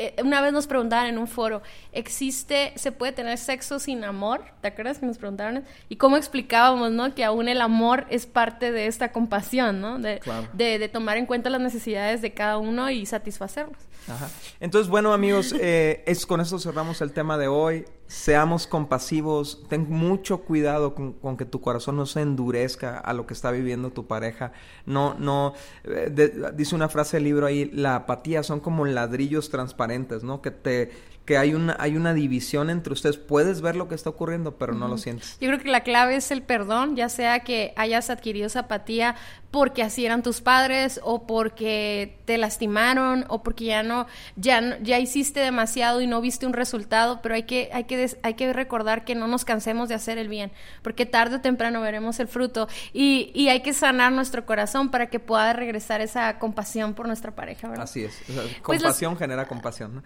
eh, 0.00 0.14
una 0.22 0.40
vez 0.40 0.52
nos 0.52 0.68
preguntaban 0.68 1.06
en 1.06 1.18
un 1.18 1.26
foro, 1.26 1.60
¿existe, 1.92 2.72
se 2.76 2.92
puede 2.92 3.10
tener 3.10 3.36
sexo 3.36 3.80
sin 3.80 4.04
amor? 4.04 4.44
¿Te 4.60 4.68
acuerdas 4.68 5.00
que 5.00 5.06
nos 5.06 5.18
preguntaron? 5.18 5.64
Y 5.88 5.96
cómo 5.96 6.16
explicábamos, 6.16 6.92
¿no? 6.92 7.14
Que 7.16 7.24
aún 7.24 7.48
el 7.48 7.60
amor 7.60 8.06
es 8.08 8.24
parte 8.24 8.70
de 8.70 8.86
esta 8.86 9.10
compasión, 9.10 9.80
¿no? 9.80 9.98
De, 9.98 10.20
de, 10.52 10.78
de 10.78 10.88
tomar 10.88 11.16
en 11.16 11.26
cuenta 11.26 11.50
las 11.50 11.60
necesidades 11.60 12.22
de 12.22 12.32
cada 12.32 12.58
uno 12.58 12.90
y 12.90 13.06
satisfacerlos. 13.06 13.87
Ajá. 14.08 14.30
Entonces, 14.60 14.90
bueno, 14.90 15.12
amigos, 15.12 15.54
eh, 15.58 16.02
es, 16.06 16.26
con 16.26 16.40
esto 16.40 16.58
cerramos 16.58 17.00
el 17.00 17.12
tema 17.12 17.38
de 17.38 17.48
hoy. 17.48 17.84
Seamos 18.06 18.66
compasivos, 18.66 19.64
ten 19.68 19.86
mucho 19.90 20.38
cuidado 20.38 20.94
con, 20.94 21.36
que 21.36 21.44
tu 21.44 21.60
corazón 21.60 21.96
no 21.96 22.06
se 22.06 22.22
endurezca 22.22 22.98
a 22.98 23.12
lo 23.12 23.26
que 23.26 23.34
está 23.34 23.50
viviendo 23.50 23.90
tu 23.90 24.06
pareja. 24.06 24.52
No, 24.86 25.14
no, 25.18 25.52
eh, 25.84 26.52
dice 26.54 26.74
una 26.74 26.88
frase 26.88 27.18
del 27.18 27.24
libro 27.24 27.44
ahí, 27.44 27.66
la 27.66 27.96
apatía 27.96 28.42
son 28.42 28.60
como 28.60 28.86
ladrillos 28.86 29.50
transparentes, 29.50 30.24
¿no? 30.24 30.40
Que 30.40 30.50
te 30.50 30.90
que 31.28 31.36
hay 31.36 31.52
una, 31.52 31.76
hay 31.78 31.94
una 31.94 32.14
división 32.14 32.70
entre 32.70 32.94
ustedes. 32.94 33.18
Puedes 33.18 33.60
ver 33.60 33.76
lo 33.76 33.86
que 33.86 33.94
está 33.94 34.08
ocurriendo, 34.08 34.56
pero 34.56 34.72
no 34.72 34.88
lo 34.88 34.96
sientes. 34.96 35.36
Yo 35.42 35.48
creo 35.48 35.60
que 35.60 35.68
la 35.68 35.82
clave 35.82 36.16
es 36.16 36.30
el 36.30 36.40
perdón, 36.40 36.96
ya 36.96 37.10
sea 37.10 37.40
que 37.40 37.74
hayas 37.76 38.08
adquirido 38.08 38.46
esa 38.46 38.60
apatía 38.60 39.14
porque 39.50 39.82
así 39.82 40.04
eran 40.04 40.22
tus 40.22 40.40
padres 40.40 41.00
o 41.02 41.26
porque 41.26 42.18
te 42.26 42.36
lastimaron 42.36 43.24
o 43.28 43.42
porque 43.42 43.64
ya 43.64 43.82
no 43.82 44.06
ya 44.36 44.78
ya 44.82 44.98
hiciste 44.98 45.40
demasiado 45.40 46.02
y 46.02 46.06
no 46.06 46.20
viste 46.20 46.46
un 46.46 46.52
resultado, 46.52 47.20
pero 47.22 47.34
hay 47.34 47.44
que 47.44 47.70
hay 47.72 47.84
que 47.84 48.10
hay 48.22 48.34
que 48.34 48.52
recordar 48.52 49.04
que 49.04 49.14
no 49.14 49.26
nos 49.26 49.44
cansemos 49.44 49.88
de 49.88 49.94
hacer 49.94 50.18
el 50.18 50.28
bien, 50.28 50.52
porque 50.82 51.06
tarde 51.06 51.36
o 51.36 51.40
temprano 51.40 51.80
veremos 51.80 52.20
el 52.20 52.28
fruto 52.28 52.68
y, 52.92 53.30
y 53.34 53.48
hay 53.48 53.60
que 53.60 53.72
sanar 53.72 54.12
nuestro 54.12 54.44
corazón 54.44 54.90
para 54.90 55.08
que 55.08 55.18
pueda 55.18 55.52
regresar 55.54 56.02
esa 56.02 56.38
compasión 56.38 56.92
por 56.92 57.06
nuestra 57.06 57.34
pareja, 57.34 57.68
¿verdad? 57.68 57.84
Así 57.84 58.04
es. 58.04 58.20
Pues 58.26 58.82
compasión 58.82 59.16
genera 59.16 59.46
compasión, 59.46 59.96
¿no? 59.96 60.02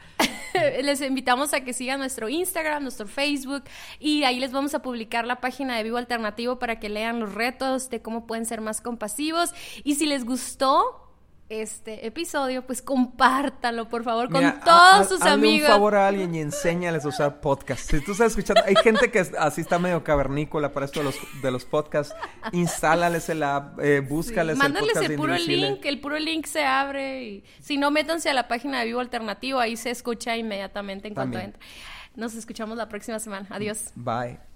les 0.82 1.00
invitamos 1.12 1.52
a 1.52 1.60
que 1.60 1.74
sigan 1.74 2.00
nuestro 2.00 2.30
Instagram, 2.30 2.82
nuestro 2.82 3.06
Facebook 3.06 3.64
y 4.00 4.24
ahí 4.24 4.40
les 4.40 4.50
vamos 4.50 4.74
a 4.74 4.80
publicar 4.80 5.26
la 5.26 5.40
página 5.40 5.76
de 5.76 5.82
Vivo 5.82 5.98
Alternativo 5.98 6.58
para 6.58 6.80
que 6.80 6.88
lean 6.88 7.20
los 7.20 7.34
retos 7.34 7.90
de 7.90 8.00
cómo 8.00 8.26
pueden 8.26 8.46
ser 8.46 8.62
más 8.62 8.80
compasivos. 8.80 9.52
Y 9.84 9.96
si 9.96 10.06
les 10.06 10.24
gustó, 10.24 11.01
este 11.60 12.06
episodio, 12.06 12.66
pues 12.66 12.80
compártalo, 12.80 13.88
por 13.88 14.04
favor, 14.04 14.30
con 14.30 14.60
todos 14.64 15.08
sus 15.08 15.22
amigos. 15.22 15.68
un 15.68 15.74
favor 15.74 15.94
a 15.96 16.08
alguien 16.08 16.34
y 16.34 16.40
enséñales 16.40 17.04
a 17.04 17.08
usar 17.08 17.40
podcast. 17.40 17.90
Si 17.90 18.00
tú 18.00 18.12
estás 18.12 18.28
escuchando, 18.32 18.62
hay 18.64 18.76
gente 18.76 19.10
que 19.10 19.20
así 19.38 19.60
está 19.60 19.78
medio 19.78 20.02
cavernícola 20.02 20.72
para 20.72 20.86
esto 20.86 21.00
de 21.00 21.06
los, 21.06 21.16
de 21.42 21.50
los 21.50 21.64
podcasts. 21.64 22.14
Instálales 22.52 23.28
el 23.28 23.42
app, 23.42 23.78
eh, 23.80 24.00
búscales 24.00 24.58
el 24.60 24.72
podcast 24.72 25.02
el 25.02 25.16
puro 25.16 25.36
link, 25.36 25.84
el 25.84 26.00
puro 26.00 26.18
link 26.18 26.46
se 26.46 26.64
abre. 26.64 27.24
Y, 27.24 27.44
si 27.60 27.76
no, 27.76 27.90
métanse 27.90 28.30
a 28.30 28.34
la 28.34 28.48
página 28.48 28.80
de 28.80 28.86
Vivo 28.86 29.00
Alternativo, 29.00 29.58
ahí 29.58 29.76
se 29.76 29.90
escucha 29.90 30.36
inmediatamente 30.36 31.08
en 31.08 31.14
cuanto 31.14 31.38
entra. 31.38 31.60
Nos 32.14 32.34
escuchamos 32.34 32.76
la 32.76 32.88
próxima 32.88 33.18
semana. 33.18 33.46
Adiós. 33.50 33.92
Bye. 33.94 34.51